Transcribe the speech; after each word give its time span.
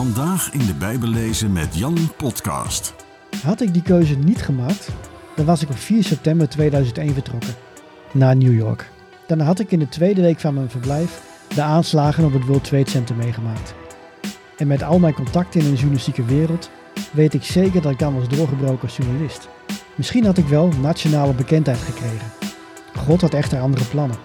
Vandaag 0.00 0.52
in 0.52 0.66
de 0.66 0.74
Bijbel 0.74 1.08
lezen 1.08 1.52
met 1.52 1.74
Jan 1.74 1.98
Podcast. 2.16 2.94
Had 3.42 3.60
ik 3.60 3.72
die 3.72 3.82
keuze 3.82 4.14
niet 4.14 4.42
gemaakt, 4.42 4.88
dan 5.36 5.44
was 5.44 5.62
ik 5.62 5.70
op 5.70 5.78
4 5.78 6.04
september 6.04 6.48
2001 6.48 7.14
vertrokken 7.14 7.54
naar 8.12 8.36
New 8.36 8.54
York. 8.54 8.90
Dan 9.26 9.40
had 9.40 9.58
ik 9.58 9.70
in 9.70 9.78
de 9.78 9.88
tweede 9.88 10.20
week 10.20 10.40
van 10.40 10.54
mijn 10.54 10.70
verblijf 10.70 11.22
de 11.54 11.62
aanslagen 11.62 12.24
op 12.24 12.32
het 12.32 12.44
World 12.44 12.64
Trade 12.64 12.90
Center 12.90 13.16
meegemaakt. 13.16 13.74
En 14.56 14.66
met 14.66 14.82
al 14.82 14.98
mijn 14.98 15.14
contacten 15.14 15.60
in 15.60 15.66
de 15.66 15.76
journalistieke 15.76 16.24
wereld 16.24 16.70
weet 17.12 17.34
ik 17.34 17.44
zeker 17.44 17.82
dat 17.82 17.92
ik 17.92 17.98
dan 17.98 18.14
was 18.14 18.28
doorgebroken 18.28 18.82
als 18.82 18.96
journalist. 18.96 19.48
Misschien 19.94 20.24
had 20.24 20.38
ik 20.38 20.46
wel 20.46 20.68
nationale 20.82 21.32
bekendheid 21.32 21.78
gekregen. 21.78 22.32
God 22.96 23.20
had 23.20 23.34
echter 23.34 23.60
andere 23.60 23.84
plannen. 23.84 24.18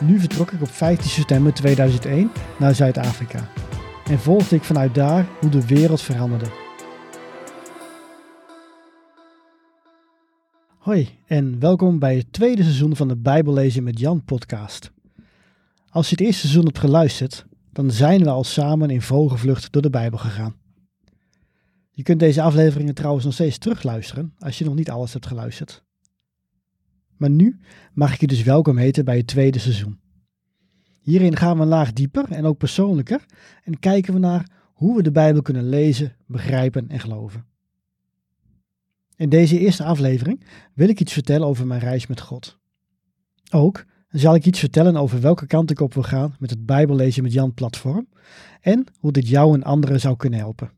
Nu 0.00 0.20
vertrok 0.20 0.52
ik 0.52 0.62
op 0.62 0.70
15 0.70 1.10
september 1.10 1.54
2001 1.54 2.30
naar 2.56 2.74
Zuid-Afrika 2.74 3.48
en 4.10 4.18
volgde 4.18 4.56
ik 4.56 4.64
vanuit 4.64 4.94
daar 4.94 5.28
hoe 5.40 5.50
de 5.50 5.66
wereld 5.66 6.00
veranderde. 6.00 6.46
Hoi 10.78 11.08
en 11.26 11.58
welkom 11.58 11.98
bij 11.98 12.16
het 12.16 12.32
tweede 12.32 12.62
seizoen 12.62 12.96
van 12.96 13.08
de 13.08 13.16
Bijbellezen 13.16 13.82
met 13.82 13.98
Jan 13.98 14.24
podcast. 14.24 14.92
Als 15.88 16.08
je 16.08 16.16
het 16.16 16.24
eerste 16.24 16.40
seizoen 16.40 16.64
hebt 16.64 16.78
geluisterd, 16.78 17.46
dan 17.72 17.90
zijn 17.90 18.22
we 18.22 18.30
al 18.30 18.44
samen 18.44 18.90
in 18.90 19.02
vogelvlucht 19.02 19.72
door 19.72 19.82
de 19.82 19.90
Bijbel 19.90 20.18
gegaan. 20.18 20.56
Je 21.90 22.02
kunt 22.02 22.20
deze 22.20 22.42
afleveringen 22.42 22.94
trouwens 22.94 23.24
nog 23.24 23.34
steeds 23.34 23.58
terugluisteren 23.58 24.34
als 24.38 24.58
je 24.58 24.64
nog 24.64 24.74
niet 24.74 24.90
alles 24.90 25.12
hebt 25.12 25.26
geluisterd. 25.26 25.84
Maar 27.16 27.30
nu 27.30 27.60
mag 27.92 28.14
ik 28.14 28.20
je 28.20 28.26
dus 28.26 28.42
welkom 28.42 28.76
heten 28.76 29.04
bij 29.04 29.16
het 29.16 29.26
tweede 29.26 29.58
seizoen. 29.58 29.98
Hierin 31.06 31.36
gaan 31.36 31.56
we 31.56 31.62
een 31.62 31.68
laag 31.68 31.92
dieper 31.92 32.32
en 32.32 32.44
ook 32.44 32.58
persoonlijker 32.58 33.24
en 33.64 33.78
kijken 33.78 34.12
we 34.12 34.18
naar 34.18 34.50
hoe 34.72 34.96
we 34.96 35.02
de 35.02 35.10
Bijbel 35.10 35.42
kunnen 35.42 35.68
lezen, 35.68 36.16
begrijpen 36.26 36.88
en 36.88 37.00
geloven. 37.00 37.46
In 39.16 39.28
deze 39.28 39.58
eerste 39.58 39.84
aflevering 39.84 40.44
wil 40.74 40.88
ik 40.88 41.00
iets 41.00 41.12
vertellen 41.12 41.46
over 41.46 41.66
mijn 41.66 41.80
reis 41.80 42.06
met 42.06 42.20
God. 42.20 42.58
Ook 43.50 43.84
zal 44.08 44.34
ik 44.34 44.46
iets 44.46 44.58
vertellen 44.58 44.96
over 44.96 45.20
welke 45.20 45.46
kant 45.46 45.70
ik 45.70 45.80
op 45.80 45.94
wil 45.94 46.02
gaan 46.02 46.36
met 46.38 46.50
het 46.50 46.66
Bijbellezen 46.66 47.22
met 47.22 47.32
Jan 47.32 47.54
platform 47.54 48.08
en 48.60 48.84
hoe 48.98 49.12
dit 49.12 49.28
jou 49.28 49.54
en 49.54 49.62
anderen 49.62 50.00
zou 50.00 50.16
kunnen 50.16 50.38
helpen. 50.38 50.70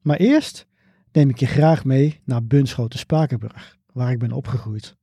Maar 0.00 0.16
eerst 0.16 0.66
neem 1.12 1.28
ik 1.28 1.38
je 1.38 1.46
graag 1.46 1.84
mee 1.84 2.20
naar 2.24 2.44
Bunschoten 2.44 2.98
Spakenburg, 2.98 3.78
waar 3.92 4.12
ik 4.12 4.18
ben 4.18 4.32
opgegroeid. 4.32 4.96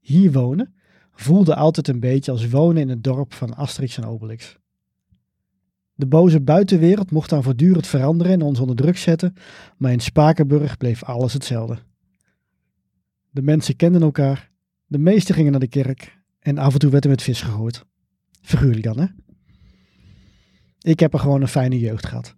Hier 0.00 0.32
wonen 0.32 0.74
voelde 1.20 1.54
altijd 1.54 1.88
een 1.88 2.00
beetje 2.00 2.30
als 2.30 2.48
wonen 2.48 2.82
in 2.82 2.88
het 2.88 3.04
dorp 3.04 3.32
van 3.32 3.56
Asterix 3.56 3.96
en 3.96 4.04
Obelix. 4.04 4.58
De 5.94 6.06
boze 6.06 6.40
buitenwereld 6.40 7.10
mocht 7.10 7.30
dan 7.30 7.42
voortdurend 7.42 7.86
veranderen 7.86 8.32
en 8.32 8.42
ons 8.42 8.60
onder 8.60 8.76
druk 8.76 8.96
zetten, 8.96 9.34
maar 9.76 9.92
in 9.92 10.00
Spakenburg 10.00 10.76
bleef 10.76 11.02
alles 11.02 11.32
hetzelfde. 11.32 11.78
De 13.30 13.42
mensen 13.42 13.76
kenden 13.76 14.02
elkaar, 14.02 14.50
de 14.86 14.98
meesten 14.98 15.34
gingen 15.34 15.50
naar 15.50 15.60
de 15.60 15.68
kerk 15.68 16.18
en 16.38 16.58
af 16.58 16.72
en 16.72 16.78
toe 16.78 16.90
werd 16.90 17.04
er 17.04 17.10
met 17.10 17.22
vis 17.22 17.42
gegooid. 17.42 17.84
Figuurlijk 18.42 18.82
dan, 18.82 18.98
hè? 18.98 19.06
Ik 20.80 21.00
heb 21.00 21.12
er 21.12 21.20
gewoon 21.20 21.40
een 21.40 21.48
fijne 21.48 21.78
jeugd 21.78 22.06
gehad. 22.06 22.34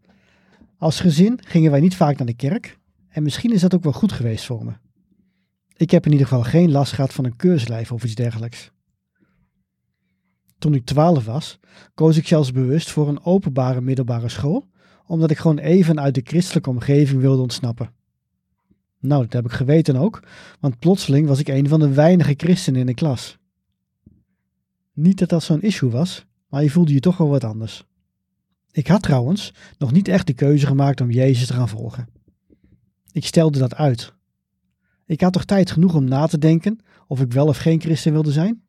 Als 0.78 1.00
gezin 1.00 1.38
gingen 1.44 1.70
wij 1.70 1.80
niet 1.80 1.96
vaak 1.96 2.16
naar 2.16 2.26
de 2.26 2.34
kerk 2.34 2.78
en 3.08 3.22
misschien 3.22 3.52
is 3.52 3.60
dat 3.60 3.74
ook 3.74 3.82
wel 3.82 3.92
goed 3.92 4.12
geweest 4.12 4.44
voor 4.44 4.64
me. 4.64 4.72
Ik 5.82 5.90
heb 5.90 6.06
in 6.06 6.12
ieder 6.12 6.26
geval 6.26 6.42
geen 6.42 6.70
last 6.70 6.92
gehad 6.92 7.12
van 7.12 7.24
een 7.24 7.36
keurslijf 7.36 7.92
of 7.92 8.04
iets 8.04 8.14
dergelijks. 8.14 8.70
Toen 10.58 10.74
ik 10.74 10.84
12 10.84 11.24
was, 11.24 11.58
koos 11.94 12.16
ik 12.16 12.26
zelfs 12.26 12.52
bewust 12.52 12.90
voor 12.90 13.08
een 13.08 13.24
openbare 13.24 13.80
middelbare 13.80 14.28
school, 14.28 14.68
omdat 15.06 15.30
ik 15.30 15.38
gewoon 15.38 15.58
even 15.58 16.00
uit 16.00 16.14
de 16.14 16.20
christelijke 16.24 16.70
omgeving 16.70 17.20
wilde 17.20 17.42
ontsnappen. 17.42 17.92
Nou, 19.00 19.22
dat 19.22 19.32
heb 19.32 19.44
ik 19.44 19.50
geweten 19.50 19.96
ook, 19.96 20.22
want 20.60 20.78
plotseling 20.78 21.26
was 21.26 21.38
ik 21.38 21.48
een 21.48 21.68
van 21.68 21.80
de 21.80 21.92
weinige 21.92 22.34
christenen 22.36 22.80
in 22.80 22.86
de 22.86 22.94
klas. 22.94 23.38
Niet 24.92 25.18
dat 25.18 25.28
dat 25.28 25.42
zo'n 25.42 25.62
issue 25.62 25.90
was, 25.90 26.26
maar 26.48 26.62
je 26.62 26.70
voelde 26.70 26.92
je 26.92 27.00
toch 27.00 27.16
wel 27.16 27.28
wat 27.28 27.44
anders. 27.44 27.84
Ik 28.70 28.86
had 28.86 29.02
trouwens 29.02 29.54
nog 29.78 29.92
niet 29.92 30.08
echt 30.08 30.26
de 30.26 30.34
keuze 30.34 30.66
gemaakt 30.66 31.00
om 31.00 31.10
Jezus 31.10 31.46
te 31.46 31.52
gaan 31.52 31.68
volgen. 31.68 32.08
Ik 33.12 33.26
stelde 33.26 33.58
dat 33.58 33.74
uit. 33.74 34.20
Ik 35.06 35.20
had 35.20 35.32
toch 35.32 35.44
tijd 35.44 35.70
genoeg 35.70 35.94
om 35.94 36.04
na 36.04 36.26
te 36.26 36.38
denken 36.38 36.78
of 37.06 37.20
ik 37.20 37.32
wel 37.32 37.46
of 37.46 37.56
geen 37.56 37.80
christen 37.80 38.12
wilde 38.12 38.32
zijn? 38.32 38.62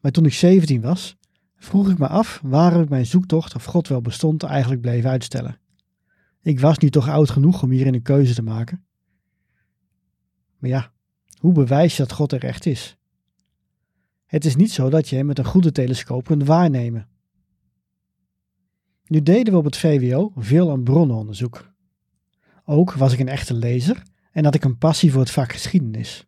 Maar 0.00 0.12
toen 0.12 0.24
ik 0.24 0.32
17 0.32 0.80
was, 0.80 1.16
vroeg 1.56 1.90
ik 1.90 1.98
me 1.98 2.08
af 2.08 2.40
waarom 2.42 2.82
ik 2.82 2.88
mijn 2.88 3.06
zoektocht 3.06 3.54
of 3.54 3.64
God 3.64 3.88
wel 3.88 4.00
bestond 4.00 4.42
eigenlijk 4.42 4.80
bleef 4.80 5.04
uitstellen. 5.04 5.58
Ik 6.42 6.60
was 6.60 6.78
nu 6.78 6.90
toch 6.90 7.08
oud 7.08 7.30
genoeg 7.30 7.62
om 7.62 7.70
hierin 7.70 7.94
een 7.94 8.02
keuze 8.02 8.34
te 8.34 8.42
maken. 8.42 8.84
Maar 10.58 10.70
ja, 10.70 10.92
hoe 11.38 11.52
bewijs 11.52 11.96
je 11.96 12.02
dat 12.02 12.12
God 12.12 12.32
er 12.32 12.44
echt 12.44 12.66
is? 12.66 12.96
Het 14.26 14.44
is 14.44 14.56
niet 14.56 14.72
zo 14.72 14.90
dat 14.90 15.08
je 15.08 15.16
hem 15.16 15.26
met 15.26 15.38
een 15.38 15.44
goede 15.44 15.72
telescoop 15.72 16.24
kunt 16.24 16.44
waarnemen. 16.44 17.08
Nu 19.04 19.22
deden 19.22 19.52
we 19.52 19.58
op 19.58 19.64
het 19.64 19.76
VWO 19.76 20.32
veel 20.36 20.70
aan 20.70 20.82
bronnenonderzoek. 20.82 21.72
Ook 22.64 22.92
was 22.92 23.12
ik 23.12 23.18
een 23.18 23.28
echte 23.28 23.54
lezer 23.54 24.02
en 24.38 24.44
had 24.44 24.54
ik 24.54 24.64
een 24.64 24.78
passie 24.78 25.12
voor 25.12 25.20
het 25.20 25.30
vak 25.30 25.52
geschiedenis. 25.52 26.26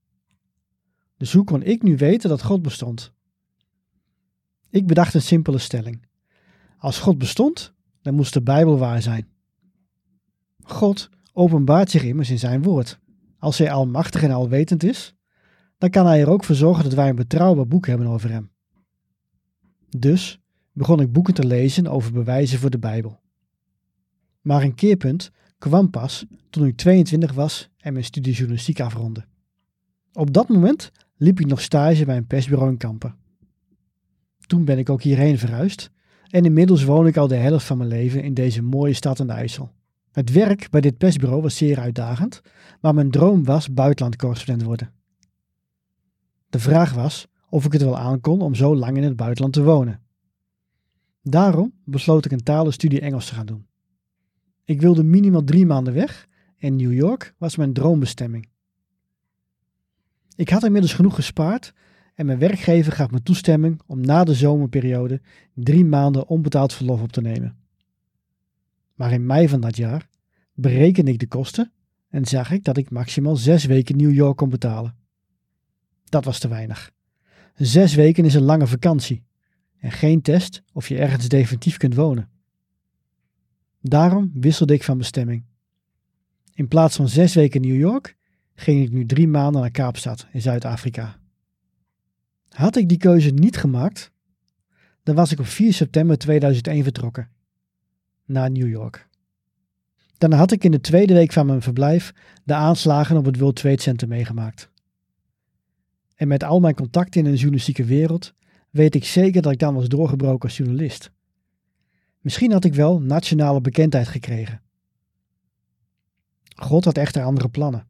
Dus 1.16 1.32
hoe 1.32 1.44
kon 1.44 1.62
ik 1.62 1.82
nu 1.82 1.96
weten 1.96 2.28
dat 2.28 2.42
God 2.42 2.62
bestond? 2.62 3.12
Ik 4.70 4.86
bedacht 4.86 5.14
een 5.14 5.22
simpele 5.22 5.58
stelling. 5.58 6.06
Als 6.78 6.98
God 6.98 7.18
bestond, 7.18 7.74
dan 8.02 8.14
moest 8.14 8.32
de 8.32 8.42
Bijbel 8.42 8.78
waar 8.78 9.02
zijn. 9.02 9.28
God 10.62 11.10
openbaart 11.32 11.90
zich 11.90 12.02
immers 12.02 12.30
in 12.30 12.38
zijn 12.38 12.62
woord. 12.62 12.98
Als 13.38 13.58
hij 13.58 13.72
almachtig 13.72 14.22
en 14.22 14.30
alwetend 14.30 14.82
is, 14.82 15.14
dan 15.78 15.90
kan 15.90 16.06
hij 16.06 16.20
er 16.20 16.30
ook 16.30 16.44
voor 16.44 16.54
zorgen 16.54 16.84
dat 16.84 16.94
wij 16.94 17.08
een 17.08 17.16
betrouwbaar 17.16 17.66
boek 17.66 17.86
hebben 17.86 18.06
over 18.06 18.30
hem. 18.30 18.50
Dus 19.96 20.40
begon 20.72 21.00
ik 21.00 21.12
boeken 21.12 21.34
te 21.34 21.46
lezen 21.46 21.86
over 21.86 22.12
bewijzen 22.12 22.58
voor 22.58 22.70
de 22.70 22.78
Bijbel. 22.78 23.20
Maar 24.40 24.62
een 24.62 24.74
keerpunt 24.74 25.30
kwam 25.60 25.90
pas 25.90 26.26
toen 26.50 26.66
ik 26.66 26.76
22 26.76 27.32
was 27.32 27.70
en 27.78 27.92
mijn 27.92 28.04
studie 28.04 28.32
journalistiek 28.32 28.80
afrondde. 28.80 29.24
Op 30.12 30.32
dat 30.32 30.48
moment 30.48 30.90
liep 31.16 31.40
ik 31.40 31.46
nog 31.46 31.60
stage 31.60 32.04
bij 32.04 32.16
een 32.16 32.26
persbureau 32.26 32.70
in 32.70 32.76
Kampen. 32.76 33.14
Toen 34.46 34.64
ben 34.64 34.78
ik 34.78 34.90
ook 34.90 35.02
hierheen 35.02 35.38
verhuisd 35.38 35.90
en 36.28 36.44
inmiddels 36.44 36.84
woon 36.84 37.06
ik 37.06 37.16
al 37.16 37.28
de 37.28 37.34
helft 37.34 37.66
van 37.66 37.76
mijn 37.76 37.88
leven 37.88 38.22
in 38.22 38.34
deze 38.34 38.62
mooie 38.62 38.92
stad 38.92 39.20
aan 39.20 39.26
de 39.26 39.32
IJssel. 39.32 39.70
Het 40.12 40.32
werk 40.32 40.70
bij 40.70 40.80
dit 40.80 40.98
persbureau 40.98 41.42
was 41.42 41.56
zeer 41.56 41.78
uitdagend, 41.78 42.40
maar 42.80 42.94
mijn 42.94 43.10
droom 43.10 43.44
was 43.44 43.72
buitenlandcorrespondent 43.72 44.66
worden. 44.66 44.92
De 46.48 46.58
vraag 46.58 46.92
was 46.92 47.26
of 47.48 47.64
ik 47.64 47.72
het 47.72 47.82
wel 47.82 47.98
aankon 47.98 48.40
om 48.40 48.54
zo 48.54 48.76
lang 48.76 48.96
in 48.96 49.02
het 49.02 49.16
buitenland 49.16 49.54
te 49.54 49.62
wonen. 49.62 50.00
Daarom 51.22 51.72
besloot 51.84 52.24
ik 52.24 52.32
een 52.32 52.42
talenstudie 52.42 53.00
Engels 53.00 53.26
te 53.26 53.34
gaan 53.34 53.46
doen. 53.46 53.66
Ik 54.70 54.80
wilde 54.80 55.02
minimaal 55.02 55.44
drie 55.44 55.66
maanden 55.66 55.94
weg 55.94 56.28
en 56.58 56.76
New 56.76 56.92
York 56.92 57.34
was 57.38 57.56
mijn 57.56 57.72
droombestemming. 57.72 58.48
Ik 60.36 60.48
had 60.48 60.64
inmiddels 60.64 60.92
genoeg 60.94 61.14
gespaard 61.14 61.72
en 62.14 62.26
mijn 62.26 62.38
werkgever 62.38 62.92
gaf 62.92 63.10
me 63.10 63.22
toestemming 63.22 63.80
om 63.86 64.00
na 64.00 64.24
de 64.24 64.34
zomerperiode 64.34 65.20
drie 65.54 65.84
maanden 65.84 66.28
onbetaald 66.28 66.72
verlof 66.72 67.02
op 67.02 67.12
te 67.12 67.20
nemen. 67.20 67.56
Maar 68.94 69.12
in 69.12 69.26
mei 69.26 69.48
van 69.48 69.60
dat 69.60 69.76
jaar 69.76 70.08
berekende 70.54 71.12
ik 71.12 71.18
de 71.18 71.28
kosten 71.28 71.72
en 72.08 72.24
zag 72.24 72.50
ik 72.50 72.64
dat 72.64 72.76
ik 72.76 72.90
maximaal 72.90 73.36
zes 73.36 73.64
weken 73.64 73.96
New 73.96 74.14
York 74.14 74.36
kon 74.36 74.48
betalen. 74.48 74.96
Dat 76.04 76.24
was 76.24 76.38
te 76.38 76.48
weinig. 76.48 76.92
Zes 77.54 77.94
weken 77.94 78.24
is 78.24 78.34
een 78.34 78.42
lange 78.42 78.66
vakantie 78.66 79.24
en 79.78 79.90
geen 79.90 80.22
test 80.22 80.62
of 80.72 80.88
je 80.88 80.98
ergens 80.98 81.28
definitief 81.28 81.76
kunt 81.76 81.94
wonen. 81.94 82.39
Daarom 83.80 84.30
wisselde 84.34 84.74
ik 84.74 84.82
van 84.82 84.98
bestemming. 84.98 85.44
In 86.54 86.68
plaats 86.68 86.96
van 86.96 87.08
zes 87.08 87.34
weken 87.34 87.60
New 87.60 87.78
York 87.78 88.16
ging 88.54 88.82
ik 88.82 88.92
nu 88.92 89.06
drie 89.06 89.28
maanden 89.28 89.60
naar 89.60 89.70
Kaapstad 89.70 90.26
in 90.32 90.40
Zuid-Afrika. 90.40 91.18
Had 92.48 92.76
ik 92.76 92.88
die 92.88 92.98
keuze 92.98 93.30
niet 93.30 93.56
gemaakt, 93.56 94.12
dan 95.02 95.14
was 95.14 95.32
ik 95.32 95.38
op 95.38 95.46
4 95.46 95.72
september 95.72 96.18
2001 96.18 96.82
vertrokken 96.82 97.28
naar 98.24 98.50
New 98.50 98.68
York. 98.68 99.08
Dan 100.18 100.32
had 100.32 100.52
ik 100.52 100.64
in 100.64 100.70
de 100.70 100.80
tweede 100.80 101.14
week 101.14 101.32
van 101.32 101.46
mijn 101.46 101.62
verblijf 101.62 102.12
de 102.44 102.54
aanslagen 102.54 103.16
op 103.16 103.24
het 103.24 103.38
World 103.38 103.56
Trade 103.56 103.80
Center 103.80 104.08
meegemaakt. 104.08 104.70
En 106.14 106.28
met 106.28 106.44
al 106.44 106.60
mijn 106.60 106.74
contacten 106.74 107.24
in 107.24 107.30
de 107.30 107.36
journalistieke 107.36 107.84
wereld 107.84 108.34
weet 108.70 108.94
ik 108.94 109.04
zeker 109.04 109.42
dat 109.42 109.52
ik 109.52 109.58
dan 109.58 109.74
was 109.74 109.88
doorgebroken 109.88 110.48
als 110.48 110.56
journalist. 110.56 111.10
Misschien 112.20 112.52
had 112.52 112.64
ik 112.64 112.74
wel 112.74 113.00
nationale 113.00 113.60
bekendheid 113.60 114.08
gekregen. 114.08 114.62
God 116.54 116.84
had 116.84 116.96
echter 116.96 117.22
andere 117.22 117.48
plannen. 117.48 117.86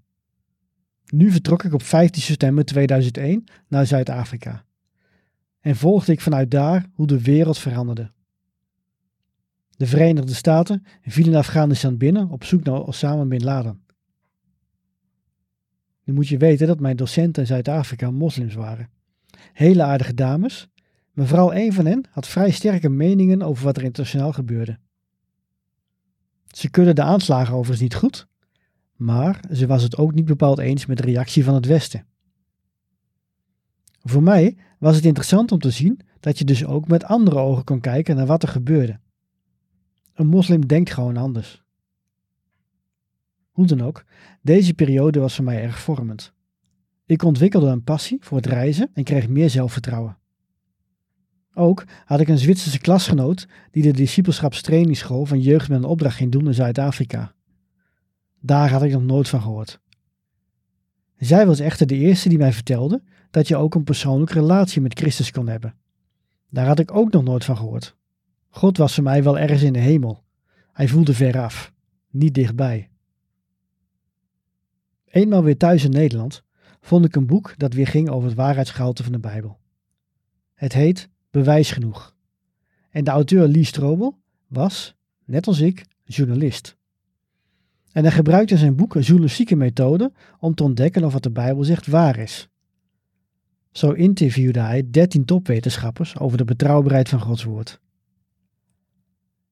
Nu 1.07 1.31
vertrok 1.31 1.65
ik 1.65 1.73
op 1.73 1.83
15 1.83 2.23
september 2.23 2.65
2001 2.65 3.45
naar 3.69 3.87
Zuid-Afrika. 3.87 4.65
En 5.61 5.77
volgde 5.77 6.13
ik 6.13 6.21
vanuit 6.21 6.51
daar 6.51 6.87
hoe 6.93 7.07
de 7.07 7.23
wereld 7.23 7.59
veranderde. 7.59 8.11
De 9.71 9.87
Verenigde 9.87 10.35
Staten 10.35 10.85
vielen 11.03 11.35
Afghanistan 11.35 11.97
binnen 11.97 12.29
op 12.29 12.45
zoek 12.45 12.65
naar 12.65 12.81
Osama 12.81 13.25
Bin 13.25 13.45
Laden. 13.45 13.83
Nu 16.05 16.13
moet 16.13 16.29
je 16.29 16.39
weten 16.39 16.67
dat 16.67 16.81
mijn 16.81 16.97
docenten 16.97 17.43
in 17.43 17.49
Zuid-Afrika 17.49 18.11
moslims 18.11 18.55
waren. 18.55 18.91
Hele 19.53 19.83
aardige 19.83 20.15
dames, 20.15 20.69
vooral 21.15 21.53
één 21.53 21.73
van 21.73 21.87
hen 21.87 22.05
had 22.11 22.27
vrij 22.27 22.51
sterke 22.51 22.89
meningen 22.89 23.43
over 23.43 23.65
wat 23.65 23.77
er 23.77 23.83
internationaal 23.83 24.33
gebeurde. 24.33 24.79
Ze 26.47 26.71
keurde 26.71 26.93
de 26.93 27.03
aanslagen 27.03 27.55
overigens 27.55 27.81
niet 27.81 27.95
goed, 27.95 28.27
maar 28.97 29.41
ze 29.53 29.67
was 29.67 29.83
het 29.83 29.97
ook 29.97 30.15
niet 30.15 30.25
bepaald 30.25 30.59
eens 30.59 30.87
met 30.87 30.97
de 30.97 31.03
reactie 31.03 31.45
van 31.45 31.55
het 31.55 31.67
Westen. 31.67 32.07
Voor 34.03 34.23
mij 34.23 34.57
was 34.79 34.97
het 34.97 35.05
interessant 35.05 35.53
om 35.53 35.59
te 35.59 35.71
zien 35.71 36.01
dat 36.21 36.39
je 36.39 36.45
dus 36.45 36.65
ook 36.65 36.89
met 36.89 37.05
andere 37.05 37.39
ogen 37.39 37.65
kon 37.65 37.81
kijken 37.81 38.17
naar 38.17 38.27
wat 38.27 38.43
er 38.43 38.49
gebeurde. 38.49 39.01
Een 40.15 40.27
moslim 40.27 40.67
denkt 40.67 40.93
gewoon 40.93 41.17
anders. 41.17 41.63
Hoe 43.51 43.67
dan 43.67 43.81
ook, 43.81 44.05
deze 44.43 44.75
periode 44.75 45.21
was 45.21 45.35
voor 45.35 45.45
mij 45.45 45.63
erg 45.63 45.79
vormend. 45.79 46.33
Ik 47.07 47.23
ontwikkelde 47.23 47.67
een 47.67 47.85
passie 47.85 48.19
voor 48.21 48.37
het 48.37 48.47
reizen 48.47 48.91
en 48.93 49.05
kreeg 49.05 49.29
meer 49.29 49.51
zelfvertrouwen. 49.51 50.20
Ook 51.55 51.85
had 52.05 52.21
ik 52.21 52.29
een 52.29 52.39
Zwitserse 52.39 52.79
klasgenoot 52.79 53.49
die 53.71 53.83
de 53.83 53.93
discipelschapstrainingsschool 53.93 55.27
van 55.27 55.41
jeugd 55.41 55.69
met 55.69 55.79
een 55.79 55.85
opdracht 55.85 56.17
ging 56.17 56.33
doen 56.33 56.47
in 56.47 56.55
Zuid-Afrika. 56.55 57.35
Daar 58.41 58.71
had 58.71 58.83
ik 58.83 58.93
nog 58.93 59.03
nooit 59.03 59.29
van 59.29 59.43
gehoord. 59.43 59.81
Zij 61.17 61.47
was 61.47 61.61
echter 61.61 61.87
de 61.87 61.97
eerste 61.97 62.29
die 62.29 62.39
mij 62.39 62.53
vertelde 62.53 63.03
dat 63.31 63.49
je 63.49 63.57
ook 63.57 63.75
een 63.75 63.85
persoonlijke 63.85 64.33
relatie 64.33 64.81
met 64.81 64.99
Christus 64.99 65.31
kon 65.31 65.49
hebben. 65.49 65.75
Daar 66.51 66.67
had 66.67 66.79
ik 66.79 66.95
ook 66.95 67.13
nog 67.13 67.23
nooit 67.23 67.45
van 67.45 67.57
gehoord. 67.57 67.97
God 68.49 68.77
was 68.77 68.95
voor 68.95 69.05
mij 69.05 69.23
wel 69.23 69.39
ergens 69.39 69.63
in 69.63 69.73
de 69.73 69.79
hemel. 69.79 70.23
Hij 70.73 70.89
voelde 70.89 71.15
ver 71.15 71.41
af, 71.41 71.73
niet 72.11 72.35
dichtbij. 72.35 72.89
Eenmaal 75.05 75.43
weer 75.43 75.57
thuis 75.57 75.85
in 75.85 75.91
Nederland 75.91 76.43
vond 76.81 77.05
ik 77.05 77.17
een 77.17 77.27
boek 77.27 77.55
dat 77.57 77.73
weer 77.73 77.87
ging 77.87 78.09
over 78.09 78.29
het 78.29 78.37
waarheidsgehalte 78.37 79.03
van 79.03 79.13
de 79.13 79.19
Bijbel. 79.19 79.59
Het 80.55 80.73
heet 80.73 81.09
Bewijs 81.31 81.71
genoeg. 81.71 82.15
En 82.91 83.05
de 83.05 83.11
auteur 83.11 83.49
Lee 83.49 83.65
Strobel 83.65 84.19
was, 84.47 84.95
net 85.25 85.47
als 85.47 85.61
ik, 85.61 85.85
journalist. 86.05 86.77
En 87.93 88.03
hij 88.03 88.13
gebruikte 88.13 88.55
in 88.55 88.61
zijn 88.61 88.77
boek 88.77 88.95
een 88.95 89.03
journalistieke 89.03 89.57
methode 89.57 90.13
om 90.39 90.55
te 90.55 90.63
ontdekken 90.63 91.05
of 91.05 91.13
wat 91.13 91.23
de 91.23 91.31
Bijbel 91.31 91.65
zegt 91.65 91.87
waar 91.87 92.19
is. 92.19 92.49
Zo 93.71 93.91
interviewde 93.91 94.61
hij 94.61 94.91
13 94.91 95.25
topwetenschappers 95.25 96.19
over 96.19 96.39
de 96.39 96.45
betrouwbaarheid 96.45 97.09
van 97.09 97.21
Gods 97.21 97.45
woord. 97.45 97.81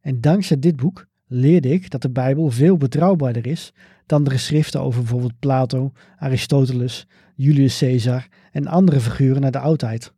En 0.00 0.20
dankzij 0.20 0.58
dit 0.58 0.76
boek 0.76 1.06
leerde 1.26 1.68
ik 1.68 1.90
dat 1.90 2.02
de 2.02 2.10
Bijbel 2.10 2.50
veel 2.50 2.76
betrouwbaarder 2.76 3.46
is 3.46 3.72
dan 4.06 4.24
de 4.24 4.30
geschriften 4.30 4.80
over 4.80 5.00
bijvoorbeeld 5.00 5.38
Plato, 5.38 5.92
Aristoteles, 6.16 7.06
Julius 7.34 7.78
Caesar 7.78 8.28
en 8.52 8.66
andere 8.66 9.00
figuren 9.00 9.44
uit 9.44 9.52
de 9.52 9.58
oudheid. 9.58 10.12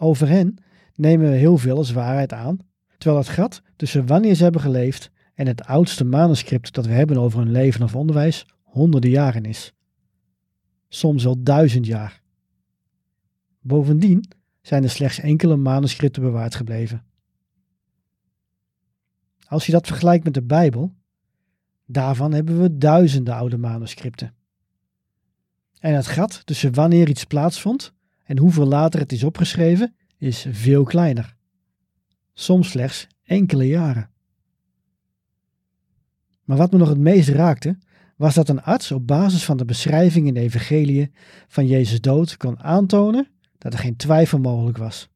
Over 0.00 0.28
hen 0.28 0.56
nemen 0.94 1.30
we 1.30 1.36
heel 1.36 1.58
veel 1.58 1.76
als 1.76 1.92
waarheid 1.92 2.32
aan, 2.32 2.58
terwijl 2.98 3.22
het 3.22 3.32
gat 3.32 3.62
tussen 3.76 4.06
wanneer 4.06 4.34
ze 4.34 4.42
hebben 4.42 4.60
geleefd 4.60 5.10
en 5.34 5.46
het 5.46 5.64
oudste 5.64 6.04
manuscript 6.04 6.74
dat 6.74 6.86
we 6.86 6.92
hebben 6.92 7.18
over 7.18 7.38
hun 7.38 7.50
leven 7.50 7.82
of 7.82 7.94
onderwijs 7.94 8.46
honderden 8.62 9.10
jaren 9.10 9.44
is. 9.44 9.72
Soms 10.88 11.24
wel 11.24 11.42
duizend 11.42 11.86
jaar. 11.86 12.22
Bovendien 13.60 14.24
zijn 14.62 14.82
er 14.82 14.90
slechts 14.90 15.18
enkele 15.18 15.56
manuscripten 15.56 16.22
bewaard 16.22 16.54
gebleven. 16.54 17.04
Als 19.46 19.66
je 19.66 19.72
dat 19.72 19.86
vergelijkt 19.86 20.24
met 20.24 20.34
de 20.34 20.42
Bijbel, 20.42 20.94
daarvan 21.86 22.32
hebben 22.32 22.60
we 22.60 22.78
duizenden 22.78 23.34
oude 23.34 23.58
manuscripten. 23.58 24.34
En 25.78 25.94
het 25.94 26.06
gat 26.06 26.46
tussen 26.46 26.74
wanneer 26.74 27.08
iets 27.08 27.24
plaatsvond 27.24 27.92
en 28.28 28.38
hoeveel 28.38 28.66
later 28.66 29.00
het 29.00 29.12
is 29.12 29.24
opgeschreven 29.24 29.94
is 30.18 30.46
veel 30.50 30.84
kleiner. 30.84 31.36
Soms 32.34 32.70
slechts 32.70 33.06
enkele 33.24 33.66
jaren. 33.66 34.10
Maar 36.44 36.56
wat 36.56 36.72
me 36.72 36.78
nog 36.78 36.88
het 36.88 36.98
meest 36.98 37.28
raakte, 37.28 37.78
was 38.16 38.34
dat 38.34 38.48
een 38.48 38.62
arts 38.62 38.92
op 38.92 39.06
basis 39.06 39.44
van 39.44 39.56
de 39.56 39.64
beschrijving 39.64 40.26
in 40.26 40.34
de 40.34 40.40
Evangelie 40.40 41.10
van 41.46 41.66
Jezus 41.66 42.00
dood 42.00 42.36
kon 42.36 42.60
aantonen 42.60 43.28
dat 43.58 43.72
er 43.72 43.78
geen 43.78 43.96
twijfel 43.96 44.38
mogelijk 44.38 44.76
was. 44.76 45.08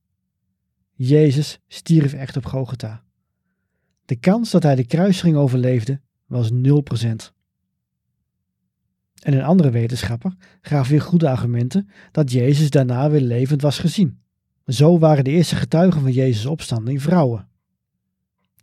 Jezus 0.93 1.61
stierf 1.69 2.13
echt 2.13 2.37
op 2.37 2.45
Gogota. 2.45 3.05
De 4.05 4.17
kans 4.17 4.51
dat 4.51 4.63
hij 4.63 4.75
de 4.75 4.87
kruising 4.87 5.37
overleefde 5.37 6.01
was 6.27 6.51
0%. 6.51 6.57
En 9.23 9.33
een 9.33 9.43
andere 9.43 9.71
wetenschapper 9.71 10.35
gaf 10.61 10.89
weer 10.89 11.01
goede 11.01 11.29
argumenten 11.29 11.89
dat 12.11 12.33
Jezus 12.33 12.71
daarna 12.71 13.11
weer 13.11 13.21
levend 13.21 13.63
was 13.63 13.79
gezien. 13.79 14.21
Zo 14.67 14.99
waren 14.99 15.25
de 15.25 15.31
eerste 15.31 15.57
getuigen 15.57 16.01
van 16.01 16.13
Jezus' 16.13 16.47
opstanding 16.47 17.03
vrouwen. 17.03 17.49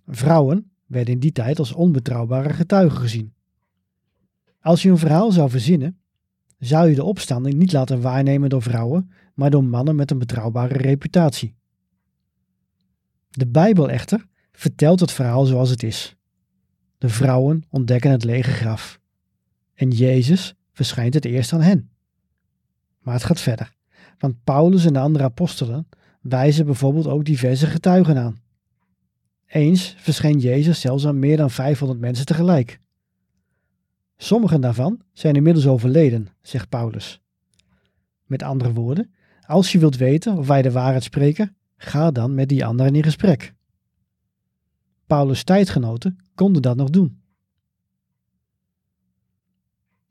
Vrouwen 0.07 0.71
werden 0.85 1.13
in 1.13 1.19
die 1.19 1.31
tijd 1.31 1.59
als 1.59 1.73
onbetrouwbare 1.73 2.53
getuigen 2.53 2.99
gezien. 2.99 3.33
Als 4.61 4.81
je 4.81 4.89
een 4.89 4.97
verhaal 4.97 5.31
zou 5.31 5.49
verzinnen, 5.49 5.99
zou 6.57 6.89
je 6.89 6.95
de 6.95 7.03
opstanding 7.03 7.55
niet 7.55 7.71
laten 7.71 8.01
waarnemen 8.01 8.49
door 8.49 8.61
vrouwen, 8.61 9.11
maar 9.33 9.49
door 9.49 9.63
mannen 9.63 9.95
met 9.95 10.11
een 10.11 10.19
betrouwbare 10.19 10.77
reputatie. 10.77 11.55
De 13.29 13.47
Bijbel 13.47 13.89
echter 13.89 14.25
vertelt 14.51 14.99
het 14.99 15.11
verhaal 15.11 15.45
zoals 15.45 15.69
het 15.69 15.83
is. 15.83 16.15
De 16.97 17.09
vrouwen 17.09 17.63
ontdekken 17.69 18.11
het 18.11 18.23
lege 18.23 18.51
graf. 18.51 18.99
En 19.79 19.89
Jezus 19.89 20.55
verschijnt 20.71 21.13
het 21.13 21.25
eerst 21.25 21.53
aan 21.53 21.61
hen. 21.61 21.89
Maar 22.99 23.13
het 23.13 23.23
gaat 23.23 23.39
verder, 23.39 23.73
want 24.17 24.43
Paulus 24.43 24.85
en 24.85 24.93
de 24.93 24.99
andere 24.99 25.23
apostelen 25.23 25.87
wijzen 26.21 26.65
bijvoorbeeld 26.65 27.07
ook 27.07 27.25
diverse 27.25 27.67
getuigen 27.67 28.17
aan. 28.17 28.41
Eens 29.45 29.95
verscheen 29.97 30.39
Jezus 30.39 30.81
zelfs 30.81 31.05
aan 31.05 31.19
meer 31.19 31.37
dan 31.37 31.51
500 31.51 31.99
mensen 31.99 32.25
tegelijk. 32.25 32.79
Sommigen 34.17 34.61
daarvan 34.61 35.01
zijn 35.13 35.35
inmiddels 35.35 35.67
overleden, 35.67 36.27
zegt 36.41 36.69
Paulus. 36.69 37.21
Met 38.23 38.43
andere 38.43 38.73
woorden, 38.73 39.13
als 39.45 39.71
je 39.71 39.79
wilt 39.79 39.97
weten 39.97 40.37
of 40.37 40.47
wij 40.47 40.61
de 40.61 40.71
waarheid 40.71 41.03
spreken, 41.03 41.55
ga 41.77 42.11
dan 42.11 42.35
met 42.35 42.49
die 42.49 42.65
anderen 42.65 42.95
in 42.95 43.03
gesprek. 43.03 43.53
Paulus' 45.07 45.43
tijdgenoten 45.43 46.17
konden 46.35 46.61
dat 46.61 46.75
nog 46.75 46.89
doen. 46.89 47.18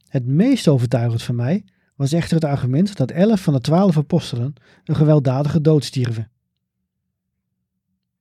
Het 0.08 0.26
meest 0.26 0.68
overtuigend 0.68 1.22
voor 1.22 1.34
mij 1.34 1.64
was 1.96 2.12
echter 2.12 2.34
het 2.34 2.44
argument 2.44 2.96
dat 2.96 3.10
elf 3.10 3.42
van 3.42 3.52
de 3.52 3.60
twaalf 3.60 3.96
apostelen 3.96 4.54
een 4.84 4.96
gewelddadige 4.96 5.60
dood 5.60 5.84
stierven. 5.84 6.30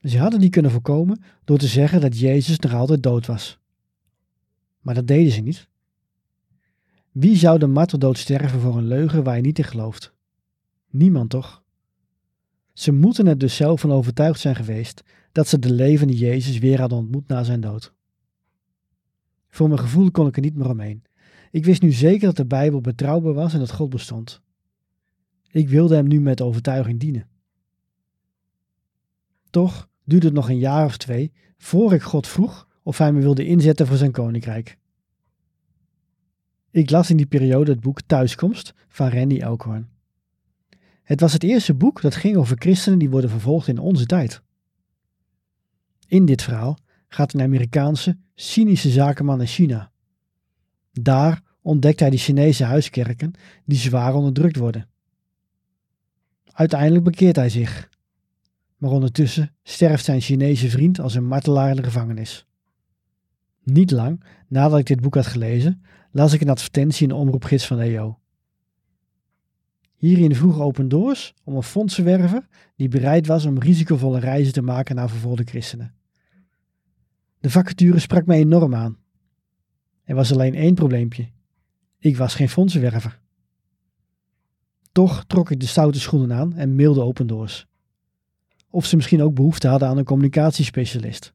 Ze 0.01 0.17
hadden 0.17 0.39
die 0.39 0.49
kunnen 0.49 0.71
voorkomen 0.71 1.23
door 1.43 1.57
te 1.57 1.67
zeggen 1.67 2.01
dat 2.01 2.19
Jezus 2.19 2.59
nog 2.59 2.73
altijd 2.73 3.03
dood 3.03 3.25
was. 3.25 3.59
Maar 4.79 4.95
dat 4.95 5.07
deden 5.07 5.31
ze 5.31 5.41
niet. 5.41 5.67
Wie 7.11 7.35
zou 7.35 7.59
de 7.59 7.67
marteldood 7.67 8.17
sterven 8.17 8.59
voor 8.59 8.77
een 8.77 8.87
leugen 8.87 9.23
waar 9.23 9.35
je 9.35 9.41
niet 9.41 9.57
in 9.57 9.63
gelooft? 9.63 10.13
Niemand 10.89 11.29
toch? 11.29 11.63
Ze 12.73 12.91
moeten 12.91 13.27
er 13.27 13.37
dus 13.37 13.55
zelf 13.55 13.79
van 13.81 13.91
overtuigd 13.91 14.39
zijn 14.39 14.55
geweest 14.55 15.03
dat 15.31 15.47
ze 15.47 15.59
de 15.59 15.71
levende 15.71 16.17
Jezus 16.17 16.57
weer 16.57 16.79
hadden 16.79 16.97
ontmoet 16.97 17.27
na 17.27 17.43
zijn 17.43 17.61
dood. 17.61 17.93
Voor 19.47 19.67
mijn 19.67 19.79
gevoel 19.79 20.11
kon 20.11 20.27
ik 20.27 20.35
er 20.35 20.41
niet 20.41 20.55
meer 20.55 20.69
omheen. 20.69 21.03
Ik 21.57 21.65
wist 21.65 21.81
nu 21.81 21.91
zeker 21.91 22.27
dat 22.27 22.35
de 22.35 22.45
Bijbel 22.45 22.81
betrouwbaar 22.81 23.33
was 23.33 23.53
en 23.53 23.59
dat 23.59 23.71
God 23.71 23.89
bestond. 23.89 24.41
Ik 25.51 25.69
wilde 25.69 25.95
hem 25.95 26.07
nu 26.07 26.19
met 26.19 26.41
overtuiging 26.41 26.99
dienen. 26.99 27.27
Toch 29.49 29.89
duurde 30.03 30.25
het 30.25 30.35
nog 30.35 30.49
een 30.49 30.57
jaar 30.57 30.85
of 30.85 30.97
twee 30.97 31.31
voor 31.57 31.93
ik 31.93 32.01
God 32.01 32.27
vroeg 32.27 32.67
of 32.83 32.97
hij 32.97 33.13
me 33.13 33.21
wilde 33.21 33.45
inzetten 33.45 33.87
voor 33.87 33.97
zijn 33.97 34.11
koninkrijk. 34.11 34.77
Ik 36.71 36.89
las 36.89 37.09
in 37.09 37.17
die 37.17 37.25
periode 37.25 37.71
het 37.71 37.81
boek 37.81 38.01
Thuiskomst 38.01 38.73
van 38.87 39.09
Randy 39.09 39.39
Elkhorn. 39.39 39.89
Het 41.03 41.19
was 41.19 41.33
het 41.33 41.43
eerste 41.43 41.73
boek 41.73 42.01
dat 42.01 42.15
ging 42.15 42.35
over 42.35 42.55
christenen 42.59 42.99
die 42.99 43.09
worden 43.09 43.29
vervolgd 43.29 43.67
in 43.67 43.79
onze 43.79 44.05
tijd. 44.05 44.41
In 46.07 46.25
dit 46.25 46.41
verhaal 46.41 46.77
gaat 47.07 47.33
een 47.33 47.41
Amerikaanse, 47.41 48.17
cynische 48.35 48.89
zakenman 48.89 49.37
naar 49.37 49.47
China. 49.47 49.91
Daar 50.91 51.45
ontdekt 51.67 51.99
hij 51.99 52.09
de 52.09 52.17
Chinese 52.17 52.63
huiskerken 52.63 53.33
die 53.65 53.77
zwaar 53.77 54.13
onderdrukt 54.13 54.55
worden. 54.55 54.87
Uiteindelijk 56.51 57.03
bekeert 57.03 57.35
hij 57.35 57.49
zich, 57.49 57.89
maar 58.77 58.91
ondertussen 58.91 59.53
sterft 59.63 60.05
zijn 60.05 60.21
Chinese 60.21 60.69
vriend 60.69 60.99
als 60.99 61.15
een 61.15 61.27
martelaar 61.27 61.69
in 61.69 61.75
de 61.75 61.83
gevangenis. 61.83 62.45
Niet 63.63 63.91
lang 63.91 64.23
nadat 64.47 64.79
ik 64.79 64.85
dit 64.85 65.01
boek 65.01 65.15
had 65.15 65.25
gelezen, 65.25 65.81
las 66.11 66.33
ik 66.33 66.41
een 66.41 66.49
advertentie 66.49 67.03
in 67.03 67.09
de 67.09 67.15
omroepgids 67.15 67.67
van 67.67 67.79
EO. 67.79 68.19
Hierin 69.95 70.35
vroeg 70.35 70.59
Open 70.59 70.87
Doors 70.87 71.33
om 71.43 71.55
een 71.55 71.63
fondsenwerver 71.63 72.47
die 72.75 72.87
bereid 72.87 73.27
was 73.27 73.45
om 73.45 73.59
risicovolle 73.59 74.19
reizen 74.19 74.53
te 74.53 74.61
maken 74.61 74.95
naar 74.95 75.09
vervolgde 75.09 75.43
christenen. 75.43 75.93
De 77.39 77.49
vacature 77.49 77.99
sprak 77.99 78.25
mij 78.25 78.37
enorm 78.37 78.75
aan. 78.75 78.97
Er 80.03 80.15
was 80.15 80.31
alleen 80.31 80.55
één 80.55 80.75
probleempje. 80.75 81.35
Ik 81.99 82.17
was 82.17 82.35
geen 82.35 82.49
fondsenwerver. 82.49 83.19
Toch 84.91 85.23
trok 85.25 85.51
ik 85.51 85.59
de 85.59 85.65
stoute 85.65 85.99
schoenen 85.99 86.37
aan 86.37 86.55
en 86.55 86.75
mailde 86.75 87.01
Open 87.01 87.27
Doors. 87.27 87.67
Of 88.69 88.85
ze 88.85 88.95
misschien 88.95 89.21
ook 89.21 89.33
behoefte 89.33 89.67
hadden 89.67 89.87
aan 89.87 89.97
een 89.97 90.03
communicatiespecialist. 90.03 91.33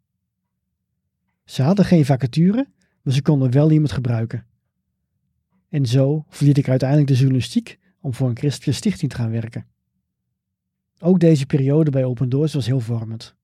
Ze 1.45 1.63
hadden 1.63 1.85
geen 1.85 2.05
vacature, 2.05 2.69
maar 3.03 3.15
ze 3.15 3.23
konden 3.23 3.51
wel 3.51 3.71
iemand 3.71 3.93
gebruiken. 3.93 4.47
En 5.69 5.87
zo 5.87 6.25
verliet 6.29 6.59
ik 6.59 6.69
uiteindelijk 6.69 7.09
de 7.09 7.17
journalistiek 7.17 7.79
om 8.01 8.15
voor 8.15 8.29
een 8.29 8.37
christelijke 8.37 8.73
stichting 8.73 9.11
te 9.11 9.17
gaan 9.17 9.31
werken. 9.31 9.67
Ook 10.99 11.21
deze 11.21 11.47
periode 11.47 11.91
bij 11.91 12.05
Open 12.05 12.29
Doors 12.29 12.55
was 12.55 12.67
heel 12.67 12.81
vormend. 12.81 13.35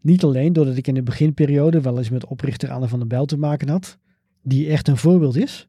Niet 0.00 0.24
alleen 0.24 0.52
doordat 0.52 0.76
ik 0.76 0.86
in 0.86 0.94
de 0.94 1.02
beginperiode 1.02 1.80
wel 1.80 1.98
eens 1.98 2.10
met 2.10 2.26
oprichter 2.26 2.70
Anne 2.70 2.88
van 2.88 2.98
der 2.98 3.08
Bijl 3.08 3.26
te 3.26 3.38
maken 3.38 3.68
had, 3.68 3.98
die 4.42 4.68
echt 4.68 4.88
een 4.88 4.96
voorbeeld 4.96 5.36
is, 5.36 5.68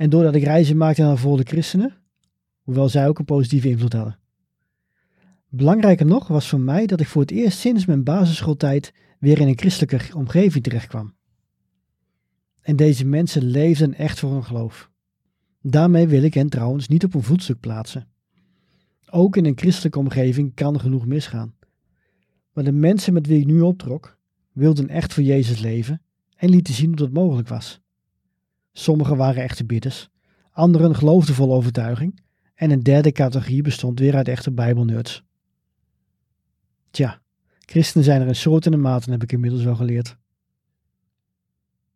en 0.00 0.10
doordat 0.10 0.34
ik 0.34 0.42
reizen 0.42 0.76
maakte 0.76 1.02
naar 1.02 1.16
volle 1.16 1.42
christenen, 1.42 1.96
hoewel 2.62 2.88
zij 2.88 3.08
ook 3.08 3.18
een 3.18 3.24
positieve 3.24 3.68
invloed 3.68 3.92
hadden. 3.92 4.18
Belangrijker 5.48 6.06
nog 6.06 6.28
was 6.28 6.48
voor 6.48 6.60
mij 6.60 6.86
dat 6.86 7.00
ik 7.00 7.06
voor 7.06 7.20
het 7.20 7.30
eerst 7.30 7.58
sinds 7.58 7.86
mijn 7.86 8.04
basisschooltijd 8.04 8.92
weer 9.18 9.40
in 9.40 9.48
een 9.48 9.58
christelijke 9.58 10.16
omgeving 10.16 10.64
terechtkwam. 10.64 11.14
En 12.60 12.76
deze 12.76 13.04
mensen 13.04 13.42
leefden 13.44 13.94
echt 13.94 14.18
voor 14.18 14.32
hun 14.32 14.44
geloof. 14.44 14.90
Daarmee 15.62 16.08
wil 16.08 16.22
ik 16.22 16.34
hen 16.34 16.48
trouwens 16.48 16.88
niet 16.88 17.04
op 17.04 17.14
een 17.14 17.22
voetstuk 17.22 17.60
plaatsen. 17.60 18.08
Ook 19.10 19.36
in 19.36 19.44
een 19.44 19.58
christelijke 19.58 19.98
omgeving 19.98 20.54
kan 20.54 20.80
genoeg 20.80 21.06
misgaan. 21.06 21.54
Maar 22.52 22.64
de 22.64 22.72
mensen 22.72 23.12
met 23.12 23.26
wie 23.26 23.40
ik 23.40 23.46
nu 23.46 23.60
optrok, 23.60 24.18
wilden 24.52 24.88
echt 24.88 25.14
voor 25.14 25.22
Jezus 25.22 25.60
leven 25.60 26.02
en 26.36 26.50
lieten 26.50 26.74
zien 26.74 26.90
dat 26.90 27.00
het 27.00 27.12
mogelijk 27.12 27.48
was. 27.48 27.80
Sommigen 28.72 29.16
waren 29.16 29.42
echte 29.42 29.64
bidders, 29.64 30.08
anderen 30.50 30.94
geloofden 30.94 31.34
vol 31.34 31.54
overtuiging 31.54 32.22
en 32.54 32.70
een 32.70 32.82
derde 32.82 33.12
categorie 33.12 33.62
bestond 33.62 33.98
weer 33.98 34.16
uit 34.16 34.28
echte 34.28 34.52
bijbelnerds. 34.52 35.22
Tja, 36.90 37.20
christenen 37.58 38.04
zijn 38.04 38.20
er 38.20 38.26
in 38.26 38.36
soorten 38.36 38.72
en 38.72 38.80
maten, 38.80 39.12
heb 39.12 39.22
ik 39.22 39.32
inmiddels 39.32 39.62
wel 39.62 39.76
geleerd. 39.76 40.16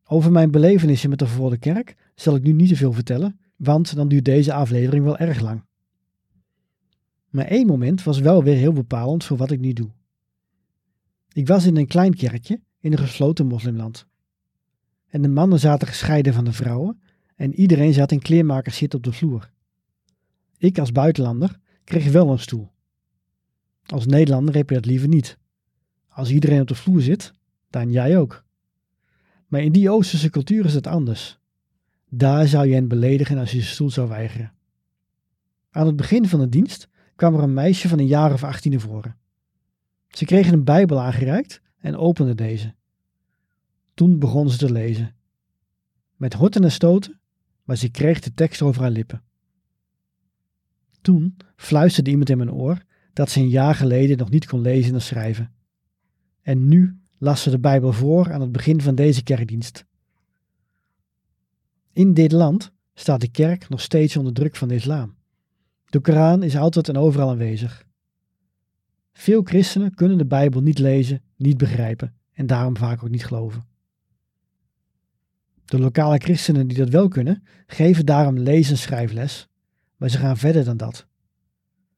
Over 0.06 0.32
mijn 0.32 0.50
belevenissen 0.50 1.10
met 1.10 1.18
de 1.18 1.26
vervolgde 1.26 1.58
kerk 1.58 1.96
zal 2.14 2.34
ik 2.34 2.42
nu 2.42 2.52
niet 2.52 2.68
te 2.68 2.76
veel 2.76 2.92
vertellen, 2.92 3.40
want 3.56 3.94
dan 3.94 4.08
duurt 4.08 4.24
deze 4.24 4.52
aflevering 4.52 5.04
wel 5.04 5.18
erg 5.18 5.40
lang. 5.40 5.64
Maar 7.30 7.44
één 7.44 7.66
moment 7.66 8.02
was 8.02 8.18
wel 8.18 8.42
weer 8.42 8.56
heel 8.56 8.72
bepalend 8.72 9.24
voor 9.24 9.36
wat 9.36 9.50
ik 9.50 9.60
nu 9.60 9.72
doe. 9.72 9.90
Ik 11.32 11.46
was 11.46 11.66
in 11.66 11.76
een 11.76 11.86
klein 11.86 12.14
kerkje 12.14 12.60
in 12.78 12.92
een 12.92 12.98
gesloten 12.98 13.46
moslimland. 13.46 14.06
En 15.14 15.22
de 15.22 15.28
mannen 15.28 15.58
zaten 15.58 15.88
gescheiden 15.88 16.34
van 16.34 16.44
de 16.44 16.52
vrouwen 16.52 17.00
en 17.36 17.54
iedereen 17.54 17.92
zat 17.92 18.12
in 18.12 18.18
kleermakerszit 18.18 18.94
op 18.94 19.02
de 19.02 19.12
vloer. 19.12 19.50
Ik 20.58 20.78
als 20.78 20.92
buitenlander 20.92 21.58
kreeg 21.84 22.12
wel 22.12 22.30
een 22.30 22.38
stoel. 22.38 22.70
Als 23.86 24.06
Nederlander 24.06 24.54
heb 24.54 24.68
je 24.68 24.74
dat 24.74 24.86
liever 24.86 25.08
niet. 25.08 25.38
Als 26.08 26.30
iedereen 26.30 26.60
op 26.60 26.68
de 26.68 26.74
vloer 26.74 27.00
zit, 27.00 27.32
dan 27.70 27.90
jij 27.90 28.18
ook. 28.18 28.44
Maar 29.46 29.60
in 29.60 29.72
die 29.72 29.90
Oosterse 29.90 30.30
cultuur 30.30 30.64
is 30.64 30.74
het 30.74 30.86
anders. 30.86 31.38
Daar 32.08 32.46
zou 32.46 32.66
je 32.66 32.74
hen 32.74 32.88
beledigen 32.88 33.38
als 33.38 33.50
je 33.50 33.58
de 33.58 33.64
stoel 33.64 33.90
zou 33.90 34.08
weigeren. 34.08 34.52
Aan 35.70 35.86
het 35.86 35.96
begin 35.96 36.28
van 36.28 36.40
de 36.40 36.48
dienst 36.48 36.88
kwam 37.16 37.34
er 37.34 37.42
een 37.42 37.54
meisje 37.54 37.88
van 37.88 37.98
een 37.98 38.06
jaar 38.06 38.32
of 38.32 38.44
achttien 38.44 38.72
naar 38.72 38.80
voren. 38.80 39.16
Ze 40.08 40.24
kregen 40.24 40.52
een 40.52 40.64
Bijbel 40.64 41.00
aangereikt 41.00 41.60
en 41.78 41.96
openden 41.96 42.36
deze. 42.36 42.74
Toen 43.94 44.18
begon 44.18 44.50
ze 44.50 44.58
te 44.58 44.72
lezen. 44.72 45.14
Met 46.16 46.34
horten 46.34 46.64
en 46.64 46.72
stoten, 46.72 47.20
maar 47.64 47.76
ze 47.76 47.90
kreeg 47.90 48.20
de 48.20 48.34
tekst 48.34 48.62
over 48.62 48.82
haar 48.82 48.90
lippen. 48.90 49.22
Toen 51.00 51.36
fluisterde 51.56 52.10
iemand 52.10 52.30
in 52.30 52.36
mijn 52.36 52.52
oor 52.52 52.82
dat 53.12 53.30
ze 53.30 53.40
een 53.40 53.48
jaar 53.48 53.74
geleden 53.74 54.18
nog 54.18 54.30
niet 54.30 54.46
kon 54.46 54.60
lezen 54.60 54.94
en 54.94 55.02
schrijven. 55.02 55.52
En 56.42 56.68
nu 56.68 56.98
las 57.18 57.42
ze 57.42 57.50
de 57.50 57.58
Bijbel 57.58 57.92
voor 57.92 58.32
aan 58.32 58.40
het 58.40 58.52
begin 58.52 58.80
van 58.80 58.94
deze 58.94 59.22
kerkdienst. 59.22 59.84
In 61.92 62.14
dit 62.14 62.32
land 62.32 62.72
staat 62.94 63.20
de 63.20 63.30
kerk 63.30 63.68
nog 63.68 63.80
steeds 63.80 64.16
onder 64.16 64.32
druk 64.32 64.56
van 64.56 64.68
de 64.68 64.74
islam. 64.74 65.14
De 65.84 66.00
Koran 66.00 66.42
is 66.42 66.56
altijd 66.56 66.88
en 66.88 66.96
overal 66.96 67.30
aanwezig. 67.30 67.86
Veel 69.12 69.42
christenen 69.42 69.94
kunnen 69.94 70.18
de 70.18 70.26
Bijbel 70.26 70.60
niet 70.60 70.78
lezen, 70.78 71.22
niet 71.36 71.56
begrijpen 71.56 72.14
en 72.32 72.46
daarom 72.46 72.76
vaak 72.76 73.02
ook 73.02 73.10
niet 73.10 73.26
geloven. 73.26 73.73
De 75.64 75.78
lokale 75.78 76.18
christenen 76.18 76.66
die 76.66 76.76
dat 76.76 76.88
wel 76.88 77.08
kunnen, 77.08 77.42
geven 77.66 78.06
daarom 78.06 78.38
lees- 78.38 78.70
en 78.70 78.78
schrijfles, 78.78 79.48
maar 79.96 80.08
ze 80.08 80.18
gaan 80.18 80.36
verder 80.36 80.64
dan 80.64 80.76
dat. 80.76 81.06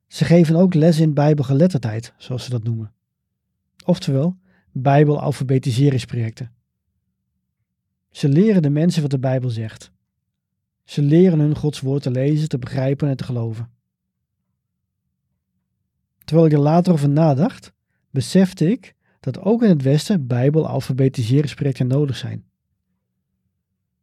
Ze 0.06 0.24
geven 0.24 0.56
ook 0.56 0.74
les 0.74 1.00
in 1.00 1.14
bijbelgeletterdheid, 1.14 2.12
zoals 2.16 2.44
ze 2.44 2.50
dat 2.50 2.64
noemen. 2.64 2.92
Oftewel, 3.84 4.36
bijbelalfabetiseringsprojecten. 4.72 6.52
Ze 8.10 8.28
leren 8.28 8.62
de 8.62 8.70
mensen 8.70 9.02
wat 9.02 9.10
de 9.10 9.18
Bijbel 9.18 9.50
zegt. 9.50 9.90
Ze 10.84 11.02
leren 11.02 11.38
hun 11.38 11.56
Gods 11.56 11.80
woord 11.80 12.02
te 12.02 12.10
lezen, 12.10 12.48
te 12.48 12.58
begrijpen 12.58 13.08
en 13.08 13.16
te 13.16 13.24
geloven. 13.24 13.70
Terwijl 16.24 16.46
ik 16.46 16.52
er 16.52 16.58
later 16.58 16.92
over 16.92 17.08
nadacht, 17.08 17.72
besefte 18.10 18.70
ik 18.70 18.94
dat 19.20 19.38
ook 19.38 19.62
in 19.62 19.68
het 19.68 19.82
Westen 19.82 20.26
bijbelalfabetiseringsprojecten 20.26 21.86
nodig 21.86 22.16
zijn. 22.16 22.45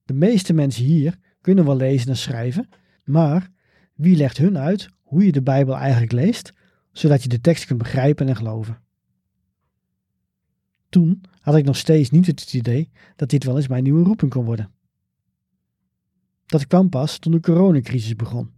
De 0.06 0.14
meeste 0.14 0.54
mensen 0.54 0.84
hier 0.84 1.18
kunnen 1.42 1.66
wel 1.66 1.76
lezen 1.76 2.10
en 2.10 2.18
schrijven, 2.18 2.70
maar 3.04 3.50
wie 3.94 4.16
legt 4.16 4.38
hun 4.38 4.58
uit 4.58 4.90
hoe 5.02 5.26
je 5.26 5.32
de 5.32 5.42
Bijbel 5.42 5.76
eigenlijk 5.76 6.12
leest, 6.12 6.54
zodat 6.92 7.24
je 7.24 7.30
de 7.30 7.42
tekst 7.42 7.66
kunt 7.66 7.80
begrijpen 7.80 8.28
en 8.28 8.36
geloven? 8.36 8.82
Toen 10.90 11.22
had 11.40 11.56
ik 11.56 11.66
nog 11.66 11.78
steeds 11.78 12.10
niet 12.10 12.28
het 12.28 12.54
idee 12.54 12.90
dat 13.16 13.30
dit 13.30 13.44
wel 13.44 13.56
eens 13.56 13.68
mijn 13.68 13.84
nieuwe 13.84 14.04
roeping 14.04 14.32
kon 14.32 14.46
worden. 14.46 14.72
Dat 16.46 16.68
kwam 16.68 16.90
pas 16.90 17.18
toen 17.18 17.32
de 17.32 17.40
coronacrisis 17.40 18.16
begon. 18.16 18.52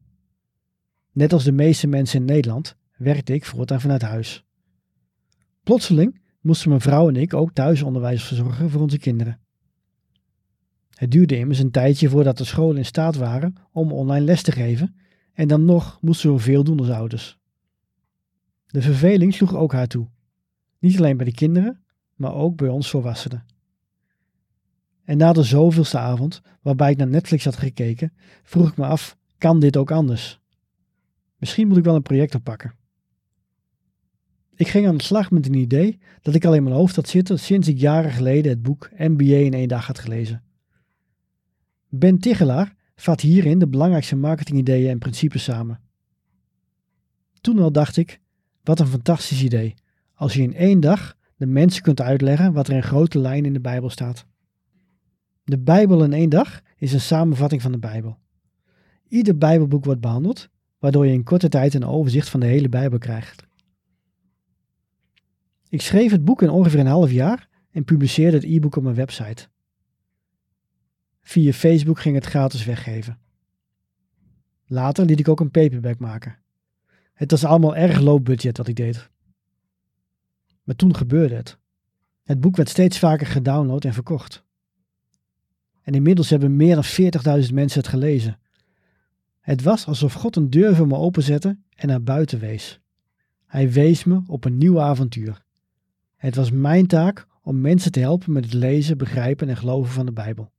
Net 1.12 1.34
als 1.34 1.44
de 1.44 1.52
meeste 1.52 1.88
mensen 1.88 2.20
in 2.20 2.26
Nederland 2.26 2.76
werkte 2.98 3.34
ik 3.34 3.46
voortaan 3.46 3.82
vanuit 3.82 4.02
huis. 4.02 4.46
Plotseling 5.64 6.22
moesten 6.42 6.70
mijn 6.70 6.82
vrouw 6.82 7.08
en 7.08 7.16
ik 7.16 7.34
ook 7.34 7.54
thuisonderwijs 7.54 8.24
verzorgen 8.24 8.70
voor 8.70 8.82
onze 8.82 8.98
kinderen. 8.98 9.40
Het 10.96 11.12
duurde 11.12 11.38
immers 11.38 11.60
een 11.60 11.72
tijdje 11.72 12.10
voordat 12.10 12.38
de 12.38 12.44
scholen 12.44 12.78
in 12.78 12.86
staat 12.86 13.16
waren 13.16 13.56
om 13.72 13.92
online 13.92 14.26
les 14.26 14.42
te 14.42 14.52
geven 14.52 14.96
en 15.34 15.48
dan 15.48 15.66
nog 15.66 15.98
moesten 16.02 16.34
we 16.34 16.40
veel 16.40 16.64
doen 16.64 16.80
als 16.80 16.90
ouders. 16.90 17.38
De 18.68 18.82
verveling 18.82 19.34
sloeg 19.34 19.56
ook 19.56 19.74
haar 19.74 19.88
toe. 19.88 20.08
Niet 20.80 20.98
alleen 20.98 21.18
bij 21.18 21.26
de 21.26 21.34
kinderen, 21.34 21.84
maar 22.16 22.34
ook 22.34 22.56
bij 22.56 22.70
ons 22.70 22.90
volwassenen. 22.90 23.46
En 25.04 25.18
na 25.18 25.34
de 25.34 25.44
zoveelste 25.44 25.98
avond, 25.98 26.42
waarbij 26.62 26.92
ik 26.92 26.98
naar 26.98 27.08
Netflix 27.08 27.46
had 27.46 27.56
gekeken, 27.56 28.14
vroeg 28.44 28.70
ik 28.70 28.78
me 28.78 28.86
af: 28.86 29.18
kan 29.38 29.60
dit 29.60 29.78
ook 29.78 29.92
anders? 29.92 30.40
Misschien 31.38 31.68
moet 31.68 31.78
ik 31.78 31.84
wel 31.84 31.96
een 31.96 32.02
project 32.02 32.36
oppakken. 32.36 32.74
Ik 34.56 34.68
ging 34.68 34.88
aan 34.88 34.98
de 34.98 35.04
slag 35.04 35.32
met 35.32 35.46
een 35.46 35.54
idee 35.54 36.00
dat 36.22 36.36
ik 36.36 36.46
al 36.46 36.56
in 36.56 36.64
mijn 36.64 36.76
hoofd 36.76 36.96
had 36.96 37.08
zitten 37.08 37.40
sinds 37.40 37.68
ik 37.68 37.80
jaren 37.80 38.12
geleden 38.12 38.52
het 38.52 38.62
boek 38.62 38.90
MBA 38.98 39.36
in 39.36 39.54
één 39.54 39.68
dag 39.68 39.88
had 39.88 40.00
gelezen. 40.00 40.45
Ben 42.00 42.20
Tigelaar 42.20 42.76
vat 42.96 43.22
hierin 43.22 43.60
de 43.60 43.68
belangrijkste 43.68 44.16
marketingideeën 44.16 44.90
en 44.90 45.00
principes 45.00 45.44
samen. 45.44 45.80
Toen 47.42 47.60
al 47.60 47.72
dacht 47.72 47.98
ik, 47.98 48.20
wat 48.64 48.80
een 48.80 48.88
fantastisch 48.88 49.44
idee, 49.44 49.74
als 50.14 50.34
je 50.34 50.42
in 50.42 50.54
één 50.54 50.80
dag 50.80 51.18
de 51.36 51.46
mensen 51.46 51.84
kunt 51.84 52.02
uitleggen 52.02 52.54
wat 52.54 52.68
er 52.68 52.76
in 52.76 52.84
grote 52.84 53.20
lijnen 53.20 53.46
in 53.46 53.54
de 53.54 53.60
Bijbel 53.60 53.90
staat. 53.90 54.26
De 55.44 55.60
Bijbel 55.60 56.04
in 56.04 56.14
één 56.14 56.30
dag 56.30 56.62
is 56.78 56.94
een 56.94 57.02
samenvatting 57.02 57.62
van 57.62 57.72
de 57.72 57.80
Bijbel. 57.80 58.18
Ieder 59.08 59.38
Bijbelboek 59.38 59.86
wordt 59.86 60.02
behandeld, 60.02 60.50
waardoor 60.80 61.06
je 61.06 61.14
in 61.14 61.24
korte 61.24 61.50
tijd 61.50 61.74
een 61.74 61.86
overzicht 61.86 62.30
van 62.30 62.40
de 62.40 62.46
hele 62.46 62.70
Bijbel 62.70 62.98
krijgt. 62.98 63.44
Ik 65.70 65.82
schreef 65.82 66.12
het 66.12 66.26
boek 66.26 66.42
in 66.42 66.50
ongeveer 66.50 66.80
een 66.80 66.86
half 66.86 67.12
jaar 67.12 67.50
en 67.72 67.84
publiceerde 67.84 68.38
het 68.38 68.46
e-book 68.46 68.76
op 68.76 68.84
mijn 68.84 68.96
website. 68.96 69.48
Via 71.28 71.52
Facebook 71.52 72.00
ging 72.00 72.16
het 72.16 72.26
gratis 72.26 72.66
weggeven. 72.66 73.20
Later 74.66 75.06
liet 75.06 75.20
ik 75.20 75.28
ook 75.28 75.40
een 75.40 75.52
paperback 75.52 76.00
maken. 76.00 76.38
Het 77.14 77.32
was 77.32 77.46
allemaal 77.46 77.76
erg 77.76 78.00
low 78.00 78.24
budget 78.24 78.58
wat 78.58 78.68
ik 78.68 78.76
deed. 78.76 79.10
Maar 80.64 80.76
toen 80.76 80.96
gebeurde 80.96 81.36
het. 81.36 81.58
Het 82.24 82.40
boek 82.40 82.56
werd 82.56 82.70
steeds 82.70 83.00
vaker 83.00 83.28
gedownload 83.28 83.86
en 83.86 83.94
verkocht. 83.94 84.44
En 85.82 85.94
inmiddels 85.94 86.30
hebben 86.30 86.56
meer 86.56 86.76
dan 86.76 87.44
40.000 87.48 87.54
mensen 87.54 87.80
het 87.80 87.90
gelezen. 87.90 88.40
Het 89.40 89.62
was 89.62 89.88
alsof 89.88 90.14
God 90.14 90.36
een 90.36 90.50
deur 90.50 90.76
voor 90.76 90.88
me 90.88 90.96
openzette 90.96 91.58
en 91.76 91.88
naar 91.88 92.04
buiten 92.04 92.40
wees. 92.40 92.80
Hij 93.46 93.72
wees 93.72 94.04
me 94.04 94.22
op 94.28 94.46
een 94.46 94.58
nieuw 94.58 94.82
avontuur. 94.82 95.44
Het 96.16 96.36
was 96.36 96.52
mijn 96.52 96.88
taak 96.88 97.28
om 97.42 97.62
mensen 97.62 97.92
te 97.92 98.00
helpen 98.00 98.32
met 98.32 98.44
het 98.44 98.54
lezen, 98.54 98.98
begrijpen 98.98 99.50
en 99.50 99.58
geloven 99.58 99.94
van 99.94 100.06
de 100.06 100.14
Bijbel. 100.14 100.54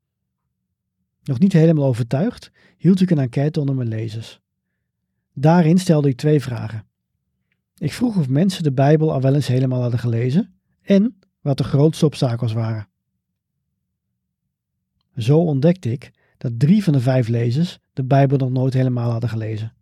Nog 1.27 1.39
niet 1.39 1.53
helemaal 1.53 1.87
overtuigd, 1.87 2.51
hield 2.77 3.01
ik 3.01 3.11
een 3.11 3.19
enquête 3.19 3.61
onder 3.61 3.75
mijn 3.75 3.89
lezers. 3.89 4.41
Daarin 5.33 5.79
stelde 5.79 6.09
ik 6.09 6.17
twee 6.17 6.41
vragen. 6.41 6.87
Ik 7.79 7.93
vroeg 7.93 8.17
of 8.17 8.29
mensen 8.29 8.63
de 8.63 8.73
Bijbel 8.73 9.13
al 9.13 9.21
wel 9.21 9.35
eens 9.35 9.47
helemaal 9.47 9.81
hadden 9.81 10.01
gelezen 10.01 10.55
en 10.83 11.19
wat 11.41 11.59
de 11.59 11.65
grootste 11.65 12.07
obstakels 12.07 12.53
waren. 12.53 12.89
Zo 15.17 15.39
ontdekte 15.39 15.93
ik 15.93 16.11
dat 16.39 16.59
drie 16.59 16.85
van 16.85 16.93
de 16.93 17.01
vijf 17.01 17.29
lezers 17.29 17.79
de 17.93 18.05
Bijbel 18.05 18.39
nog 18.39 18.51
nooit 18.51 18.75
helemaal 18.75 19.11
hadden 19.11 19.31
gelezen. 19.31 19.75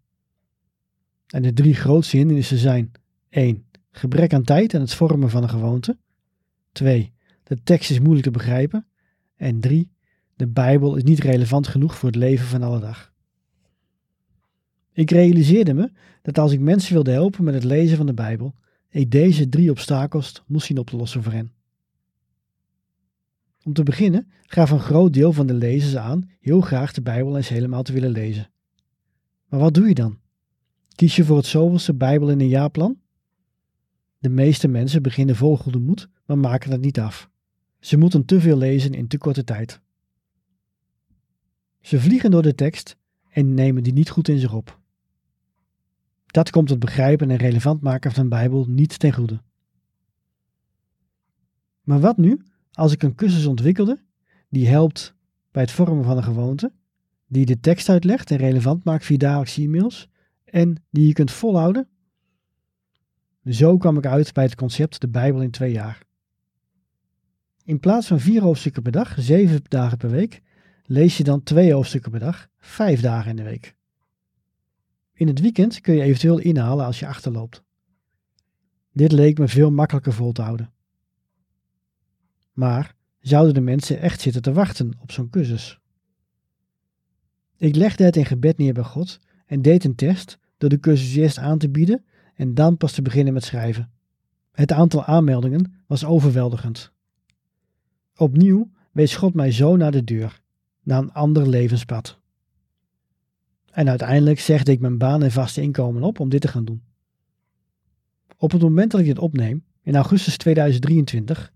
En 1.27 1.43
de 1.43 1.53
drie 1.53 1.75
grootste 1.75 2.17
hindernissen 2.17 2.59
zijn 2.59 2.93
1. 3.29 3.67
Gebrek 3.91 4.33
aan 4.33 4.43
tijd 4.43 4.75
en 4.75 4.81
het 4.81 4.95
vormen 4.95 5.31
van 5.31 5.43
een 5.43 5.49
gewoonte. 5.49 5.99
2. 6.73 7.13
De 7.43 7.63
tekst 7.63 7.91
is 7.91 7.99
moeilijk 7.99 8.25
te 8.25 8.31
begrijpen. 8.31 8.87
En 9.37 9.61
3. 9.61 9.94
De 10.37 10.47
Bijbel 10.47 10.97
is 10.97 11.03
niet 11.03 11.19
relevant 11.19 11.69
genoeg 11.69 11.97
voor 11.97 12.09
het 12.09 12.19
leven 12.19 12.47
van 12.47 12.63
alle 12.63 12.81
dag. 12.81 13.13
Ik 14.93 15.11
realiseerde 15.11 15.75
me 15.75 15.91
dat 16.23 16.39
als 16.39 16.53
ik 16.53 16.61
mensen 16.61 16.93
wilde 16.93 17.11
helpen 17.11 17.45
met 17.45 17.55
het 17.55 17.65
lezen 17.65 17.97
van 17.97 18.07
de 18.07 18.15
Bijbel, 18.15 18.55
ik 18.89 19.11
deze 19.11 19.49
drie 19.49 19.71
obstakels 19.71 20.43
moest 20.47 20.67
zien 20.67 20.79
op 20.79 20.91
te 20.91 20.97
lossen 20.97 21.23
voor 21.23 21.33
hen. 21.33 21.53
Om 23.65 23.73
te 23.73 23.83
beginnen 23.83 24.31
gaf 24.43 24.71
een 24.71 24.81
groot 24.81 25.13
deel 25.13 25.33
van 25.33 25.47
de 25.47 25.55
lezers 25.55 25.97
aan 25.97 26.31
heel 26.41 26.61
graag 26.61 26.93
de 26.93 27.03
Bijbel 27.03 27.37
eens 27.37 27.49
helemaal 27.49 27.83
te 27.83 27.93
willen 27.93 28.11
lezen. 28.11 28.51
Maar 29.49 29.61
wat 29.61 29.75
doe 29.75 29.89
je 29.89 29.95
dan? 29.95 30.19
Kies 30.95 31.17
je 31.17 31.25
voor 31.25 31.37
het 31.37 31.47
zoveelste 31.47 31.95
Bijbel 31.95 32.31
in 32.31 32.41
een 32.41 32.49
jaarplan? 32.49 32.99
De 34.19 34.29
meeste 34.29 34.69
mensen 34.69 35.03
beginnen 35.03 35.37
vol 35.37 35.57
goede 35.57 35.79
moed, 35.79 36.09
maar 36.27 36.39
maken 36.39 36.71
het 36.71 36.81
niet 36.81 37.01
af. 37.01 37.31
Ze 37.81 37.97
moeten 37.97 38.25
te 38.25 38.41
veel 38.41 38.57
lezen 38.57 38.93
in 38.93 39.07
te 39.07 39.19
korte 39.19 39.45
tijd. 39.45 39.81
Ze 41.85 42.01
vliegen 42.01 42.31
door 42.31 42.43
de 42.43 42.55
tekst 42.55 42.97
en 43.29 43.55
nemen 43.55 43.83
die 43.83 43.93
niet 43.93 44.11
goed 44.11 44.29
in 44.29 44.39
zich 44.39 44.53
op. 44.53 44.81
Dat 46.27 46.51
komt 46.51 46.71
het 46.71 46.79
begrijpen 46.79 47.31
en 47.31 47.37
relevant 47.37 47.81
maken 47.81 48.13
van 48.13 48.23
de 48.23 48.29
Bijbel 48.29 48.65
niet 48.69 48.99
ten 48.99 49.13
goede. 49.13 49.43
Maar 51.83 52.01
wat 52.01 52.17
nu 52.17 52.43
als 52.73 52.93
ik 52.93 53.03
een 53.03 53.15
cursus 53.15 53.47
ontwikkelde 53.47 54.03
die 54.49 54.69
helpt 54.69 55.15
bij 55.51 55.63
het 55.63 55.71
vormen 55.71 56.05
van 56.05 56.17
een 56.17 56.23
gewoonte, 56.23 56.73
die 57.27 57.47
de 57.47 57.61
tekst 57.61 57.89
uitlegt 57.89 58.31
en 58.31 58.37
relevant 58.37 58.85
maakt 58.85 59.05
via 59.05 59.17
dagelijkse 59.17 59.63
e-mails 59.63 60.09
en 60.45 60.85
die 60.91 61.07
je 61.07 61.13
kunt 61.13 61.31
volhouden? 61.31 61.89
Zo 63.45 63.77
kwam 63.77 63.97
ik 63.99 64.07
uit 64.07 64.33
bij 64.33 64.45
het 64.45 64.55
concept 64.55 65.01
de 65.01 65.09
Bijbel 65.09 65.43
in 65.43 65.51
twee 65.51 65.73
jaar. 65.73 66.03
In 67.65 67.81
plaats 67.81 68.07
van 68.07 68.21
vier 68.21 68.43
hoofdstukken 68.43 68.83
per 68.83 68.93
dag, 68.93 69.15
zeven 69.19 69.61
dagen 69.69 69.99
per 69.99 70.11
week, 70.11 70.43
lees 70.87 71.17
je 71.17 71.25
dan 71.25 71.43
twee 71.43 71.73
hoofdstukken 71.73 72.11
per 72.11 72.21
dag, 72.21 72.49
vijf 72.59 73.01
dagen 73.01 73.31
in 73.31 73.37
de 73.37 73.43
week. 73.43 73.77
In 75.13 75.27
het 75.27 75.41
weekend 75.41 75.81
kun 75.81 75.95
je 75.95 76.03
eventueel 76.03 76.39
inhalen 76.39 76.87
als 76.87 76.99
je 76.99 77.07
achterloopt. 77.07 77.63
Dit 78.93 79.13
leek 79.13 79.39
me 79.39 79.49
veel 79.49 79.71
makkelijker 79.71 80.13
vol 80.13 80.33
te 80.33 80.43
houden. 80.43 80.73
Maar 82.53 82.95
zouden 83.21 83.55
de 83.55 83.61
mensen 83.61 84.01
echt 84.01 84.21
zitten 84.21 84.43
te 84.43 84.53
wachten 84.53 84.93
op 85.01 85.13
zo'n 85.13 85.31
cursus? 85.31 85.81
Ik 87.57 87.77
legde 87.77 88.05
het 88.05 88.17
in 88.17 88.25
gebed 88.25 88.59
neer 88.59 88.75
bij 88.75 88.83
God 88.83 89.21
en 89.47 89.63
deed 89.63 89.85
een 89.85 89.95
test 89.95 90.39
door 90.57 90.69
de 90.69 90.81
cursus 90.81 91.15
eerst 91.15 91.39
aan 91.39 91.59
te 91.59 91.71
bieden 91.71 92.05
en 92.35 92.55
dan 92.55 92.77
pas 92.77 92.93
te 92.93 93.03
beginnen 93.03 93.33
met 93.33 93.45
schrijven. 93.45 93.93
Het 94.53 94.73
aantal 94.73 95.05
aanmeldingen 95.05 95.83
was 95.87 96.05
overweldigend. 96.05 96.93
Opnieuw 98.17 98.71
wees 98.93 99.17
God 99.17 99.35
mij 99.35 99.51
zo 99.51 99.77
naar 99.77 99.91
de 99.91 100.05
deur, 100.05 100.43
naar 100.85 101.03
een 101.03 101.13
ander 101.13 101.49
levenspad. 101.49 102.19
En 103.71 103.89
uiteindelijk 103.89 104.41
zegde 104.41 104.73
ik 104.73 104.81
mijn 104.81 104.99
baan 104.99 105.23
en 105.23 105.31
vaste 105.31 105.63
inkomen 105.63 106.03
op 106.03 106.21
om 106.21 106.29
dit 106.29 106.41
te 106.41 106.49
gaan 106.49 106.65
doen. 106.65 106.83
Op 108.37 108.51
het 108.51 108.63
moment 108.63 108.91
dat 108.91 109.01
ik 109.01 109.07
dit 109.07 109.19
opneem, 109.19 109.65
in 109.83 109.95
augustus 109.95 110.37
2023, 110.37 111.53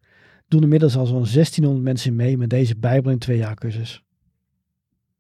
doen 0.49 0.63
inmiddels 0.63 0.97
al 0.97 1.07
zo'n 1.07 1.27
1600 1.33 1.85
mensen 1.85 2.17
mee 2.17 2.39
met 2.39 2.51
deze 2.51 2.77
Bijbel 2.77 3.11
in 3.11 3.19
twee 3.19 3.37
jaar 3.37 3.55
cursus. 3.55 4.03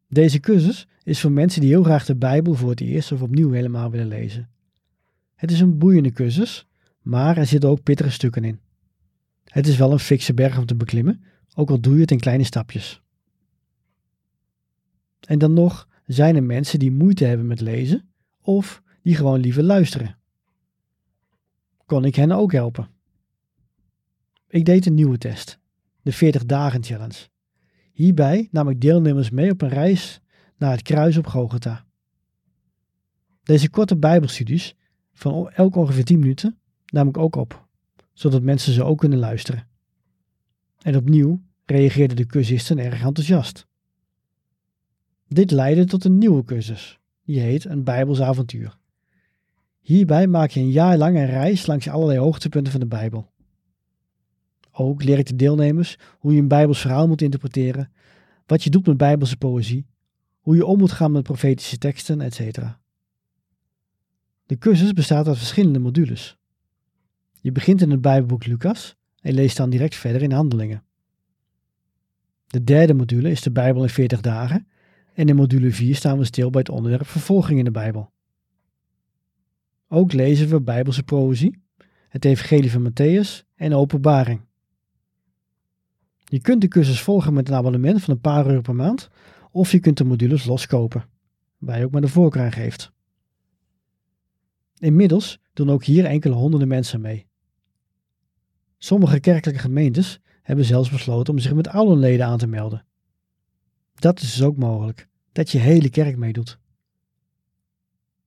Deze 0.09 0.40
cursus 0.40 0.87
is 1.05 1.21
voor 1.21 1.33
mensen 1.33 1.61
die 1.61 1.71
heel 1.71 1.83
graag 1.83 2.05
de 2.05 2.16
Bijbel 2.16 2.55
voor 2.55 2.71
het 2.71 2.81
eerst 2.81 3.12
of 3.12 3.23
opnieuw 3.23 3.51
helemaal 3.51 3.90
willen 3.90 4.09
lezen. 4.09 4.49
Het 5.35 5.51
is 5.51 5.61
een 5.61 5.79
boeiende 5.79 6.12
cursus, 6.12 6.66
maar 7.03 7.37
er 7.37 7.47
zitten 7.47 7.71
ook 7.71 7.83
pittige 7.83 8.11
stukken 8.11 8.44
in. 8.44 8.61
Het 9.44 9.66
is 9.66 9.77
wel 9.77 9.92
een 9.92 9.99
fikse 9.99 10.35
berg 10.35 10.59
om 10.59 10.66
te 10.66 10.75
beklimmen, 10.75 11.23
ook 11.55 11.71
al 11.71 11.81
doe 11.81 11.94
je 11.94 12.01
het 12.01 12.11
in 12.11 12.21
kleine 12.21 12.44
stapjes. 12.44 13.03
En 15.20 15.38
dan 15.38 15.52
nog 15.52 15.88
zijn 16.07 16.37
er 16.37 16.42
mensen 16.42 16.78
die 16.78 16.90
moeite 16.90 17.24
hebben 17.24 17.46
met 17.46 17.61
lezen 17.61 18.09
of 18.40 18.83
die 19.02 19.16
gewoon 19.16 19.40
liever 19.40 19.62
luisteren. 19.62 20.18
Kon 21.87 22.04
ik 22.04 22.14
hen 22.14 22.33
ook 22.33 22.52
helpen? 22.52 22.88
Ik 24.48 24.64
deed 24.64 24.87
een 24.87 24.94
nieuwe 24.94 25.18
test, 25.18 25.59
de 26.02 26.12
40 26.12 26.44
dagen 26.44 26.85
challenge. 26.85 27.28
Hierbij 27.92 28.48
nam 28.50 28.68
ik 28.68 28.81
deelnemers 28.81 29.31
mee 29.31 29.50
op 29.50 29.62
een 29.62 29.68
reis 29.68 30.20
naar 30.57 30.70
het 30.70 30.83
kruis 30.83 31.16
op 31.16 31.26
Gogota. 31.26 31.85
Deze 33.42 33.70
korte 33.70 33.96
bijbelstudies, 33.96 34.76
van 35.12 35.50
elk 35.50 35.76
ongeveer 35.76 36.04
10 36.04 36.18
minuten, 36.18 36.59
nam 36.87 37.09
ik 37.09 37.16
ook 37.16 37.37
op, 37.37 37.68
zodat 38.12 38.42
mensen 38.42 38.72
ze 38.72 38.85
ook 38.85 38.98
kunnen 38.98 39.18
luisteren. 39.18 39.68
En 40.78 40.96
opnieuw 40.96 41.42
reageerden 41.64 42.16
de 42.16 42.26
cursisten 42.26 42.78
erg 42.78 43.02
enthousiast. 43.02 43.67
Dit 45.29 45.51
leidde 45.51 45.85
tot 45.85 46.05
een 46.05 46.19
nieuwe 46.19 46.45
cursus, 46.45 46.99
die 47.25 47.41
heet 47.41 47.64
Een 47.64 47.85
Bijbels 47.85 48.21
avontuur. 48.21 48.79
Hierbij 49.81 50.27
maak 50.27 50.51
je 50.51 50.61
een 50.61 50.71
jaar 50.71 50.97
lang 50.97 51.17
een 51.17 51.27
reis 51.27 51.67
langs 51.67 51.88
allerlei 51.88 52.19
hoogtepunten 52.19 52.73
van 52.73 52.81
de 52.81 52.87
Bijbel. 52.87 53.31
Ook 54.73 55.03
leer 55.03 55.19
ik 55.19 55.27
de 55.27 55.37
deelnemers 55.37 55.99
hoe 56.19 56.33
je 56.33 56.41
een 56.41 56.49
Bijbels 56.49 56.81
verhaal 56.81 57.09
moet 57.09 57.23
interpreteren, 57.23 57.93
wat 58.47 58.62
je 58.62 58.71
doet 58.71 58.87
met 58.87 58.97
Bijbelse 58.97 59.37
poëzie, 59.37 59.87
hoe 60.41 60.57
je 60.57 60.67
om 60.67 60.79
moet 60.79 60.93
gaan 60.93 61.12
met 61.12 61.23
profetische 61.23 61.79
teksten, 61.79 62.21
etc. 62.21 62.59
De 64.47 64.59
cursus 64.59 64.93
bestaat 64.93 65.27
uit 65.27 65.38
verschillende 65.38 65.79
modules. 65.79 66.38
Je 67.41 67.53
begint 67.53 67.81
in 67.81 67.91
het 67.91 68.01
Bijbelboek 68.01 68.47
Lucas 68.47 68.97
en 69.21 69.35
leest 69.35 69.57
dan 69.57 69.71
direct 69.71 69.95
verder 69.95 70.23
in 70.23 70.33
Handelingen. 70.33 70.85
De 72.47 72.64
derde 72.64 72.95
module 72.95 73.31
is 73.31 73.43
de 73.43 73.51
Bijbel 73.51 73.83
in 73.83 73.88
40 73.88 74.21
dagen 74.21 74.67
en 75.18 75.28
in 75.28 75.37
module 75.37 75.72
4 75.72 75.94
staan 75.94 76.18
we 76.18 76.24
stil 76.24 76.50
bij 76.50 76.61
het 76.61 76.70
onderwerp 76.70 77.07
vervolging 77.07 77.59
in 77.59 77.64
de 77.64 77.70
Bijbel. 77.70 78.12
Ook 79.88 80.12
lezen 80.12 80.48
we 80.48 80.61
Bijbelse 80.61 81.02
poëzie, 81.02 81.62
het 82.09 82.24
Evangelie 82.24 82.70
van 82.70 82.90
Matthäus 82.90 83.46
en 83.54 83.74
Openbaring. 83.74 84.40
Je 86.24 86.40
kunt 86.40 86.61
de 86.61 86.68
cursus 86.68 87.00
volgen 87.00 87.33
met 87.33 87.48
een 87.48 87.54
abonnement 87.54 88.02
van 88.02 88.14
een 88.14 88.20
paar 88.20 88.46
euro 88.46 88.61
per 88.61 88.74
maand, 88.74 89.11
of 89.50 89.72
je 89.72 89.78
kunt 89.78 89.96
de 89.96 90.04
modules 90.04 90.44
loskopen, 90.44 91.04
waar 91.59 91.78
je 91.78 91.85
ook 91.85 91.92
maar 91.92 92.00
de 92.00 92.09
voorkeur 92.09 92.42
aan 92.42 92.52
geeft. 92.52 92.92
Inmiddels 94.76 95.40
doen 95.52 95.70
ook 95.70 95.85
hier 95.85 96.04
enkele 96.04 96.35
honderden 96.35 96.68
mensen 96.68 97.00
mee. 97.00 97.26
Sommige 98.76 99.20
kerkelijke 99.20 99.61
gemeentes 99.61 100.20
hebben 100.42 100.64
zelfs 100.64 100.90
besloten 100.90 101.33
om 101.33 101.38
zich 101.38 101.54
met 101.54 101.68
alle 101.68 101.96
leden 101.96 102.26
aan 102.26 102.38
te 102.38 102.46
melden. 102.46 102.87
Dat 103.99 104.21
is 104.21 104.33
dus 104.33 104.43
ook 104.43 104.57
mogelijk, 104.57 105.09
dat 105.33 105.51
je 105.51 105.59
hele 105.59 105.91
kerk 105.91 106.17
meedoet. 106.17 106.59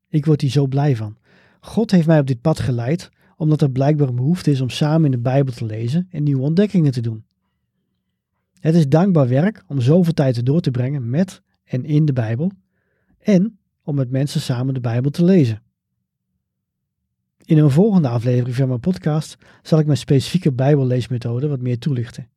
Ik 0.09 0.25
word 0.25 0.41
hier 0.41 0.49
zo 0.49 0.67
blij 0.67 0.95
van. 0.95 1.17
God 1.59 1.91
heeft 1.91 2.07
mij 2.07 2.19
op 2.19 2.27
dit 2.27 2.41
pad 2.41 2.59
geleid, 2.59 3.09
omdat 3.35 3.61
er 3.61 3.71
blijkbaar 3.71 4.07
een 4.07 4.15
behoefte 4.15 4.51
is 4.51 4.61
om 4.61 4.69
samen 4.69 5.05
in 5.05 5.11
de 5.11 5.19
Bijbel 5.19 5.53
te 5.53 5.65
lezen 5.65 6.07
en 6.09 6.23
nieuwe 6.23 6.41
ontdekkingen 6.41 6.91
te 6.91 7.01
doen. 7.01 7.25
Het 8.59 8.75
is 8.75 8.87
dankbaar 8.87 9.27
werk 9.27 9.63
om 9.67 9.81
zoveel 9.81 10.13
tijd 10.13 10.45
door 10.45 10.61
te 10.61 10.71
brengen 10.71 11.09
met 11.09 11.41
en 11.63 11.85
in 11.85 12.05
de 12.05 12.13
Bijbel 12.13 12.51
en 13.19 13.59
om 13.83 13.95
met 13.95 14.11
mensen 14.11 14.41
samen 14.41 14.73
de 14.73 14.79
Bijbel 14.79 15.11
te 15.11 15.23
lezen. 15.23 15.61
In 17.45 17.57
een 17.57 17.71
volgende 17.71 18.07
aflevering 18.07 18.55
van 18.55 18.67
mijn 18.67 18.79
podcast 18.79 19.37
zal 19.61 19.79
ik 19.79 19.85
mijn 19.85 19.97
specifieke 19.97 20.53
Bijbelleesmethode 20.53 21.47
wat 21.47 21.61
meer 21.61 21.79
toelichten. 21.79 22.29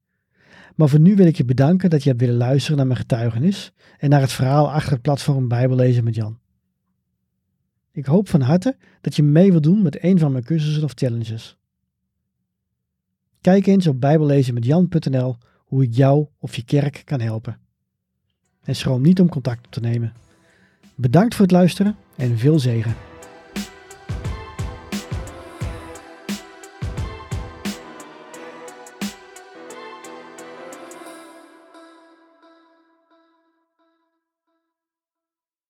Maar 0.75 0.89
voor 0.89 1.01
nu 1.01 1.17
wil 1.17 1.27
ik 1.27 1.37
je 1.37 1.45
bedanken 1.45 1.91
dat 1.91 2.03
je 2.03 2.09
hebt 2.09 2.21
willen 2.21 2.37
luisteren 2.37 2.77
naar 2.77 2.87
mijn 2.87 2.99
getuigenis 2.99 3.73
en 3.99 4.11
naar 4.11 4.21
het 4.21 4.33
verhaal 4.33 4.71
achter 4.73 4.93
het 4.93 5.03
platform 5.03 5.49
Bijbellezen 5.49 6.05
met 6.05 6.15
Jan. 6.15 6.39
Ik 7.93 8.07
hoop 8.07 8.29
van 8.29 8.41
harte 8.41 8.77
dat 9.01 9.17
je 9.17 9.23
mee 9.23 9.51
wilt 9.51 9.63
doen 9.63 9.83
met 9.83 10.05
een 10.05 10.19
van 10.19 10.33
mijn 10.33 10.45
cursussen 10.45 10.85
of 10.85 10.93
challenges. 10.95 11.57
Kijk 13.41 13.67
eens 13.67 13.87
op 13.87 14.01
bijbellezenmetjan.nl 14.01 15.37
hoe 15.57 15.83
ik 15.83 15.95
jou 15.95 16.27
of 16.39 16.57
je 16.57 16.65
kerk 16.65 17.03
kan 17.05 17.21
helpen. 17.21 17.59
En 18.63 18.77
schroom 18.77 19.03
niet 19.03 19.21
om 19.21 19.29
contact 19.29 19.67
op 19.67 19.73
te 19.73 19.81
nemen. 19.81 20.13
Bedankt 20.95 21.35
voor 21.35 21.45
het 21.45 21.55
luisteren 21.55 21.97
en 22.17 22.39
veel 22.39 22.59
zegen. 22.59 23.14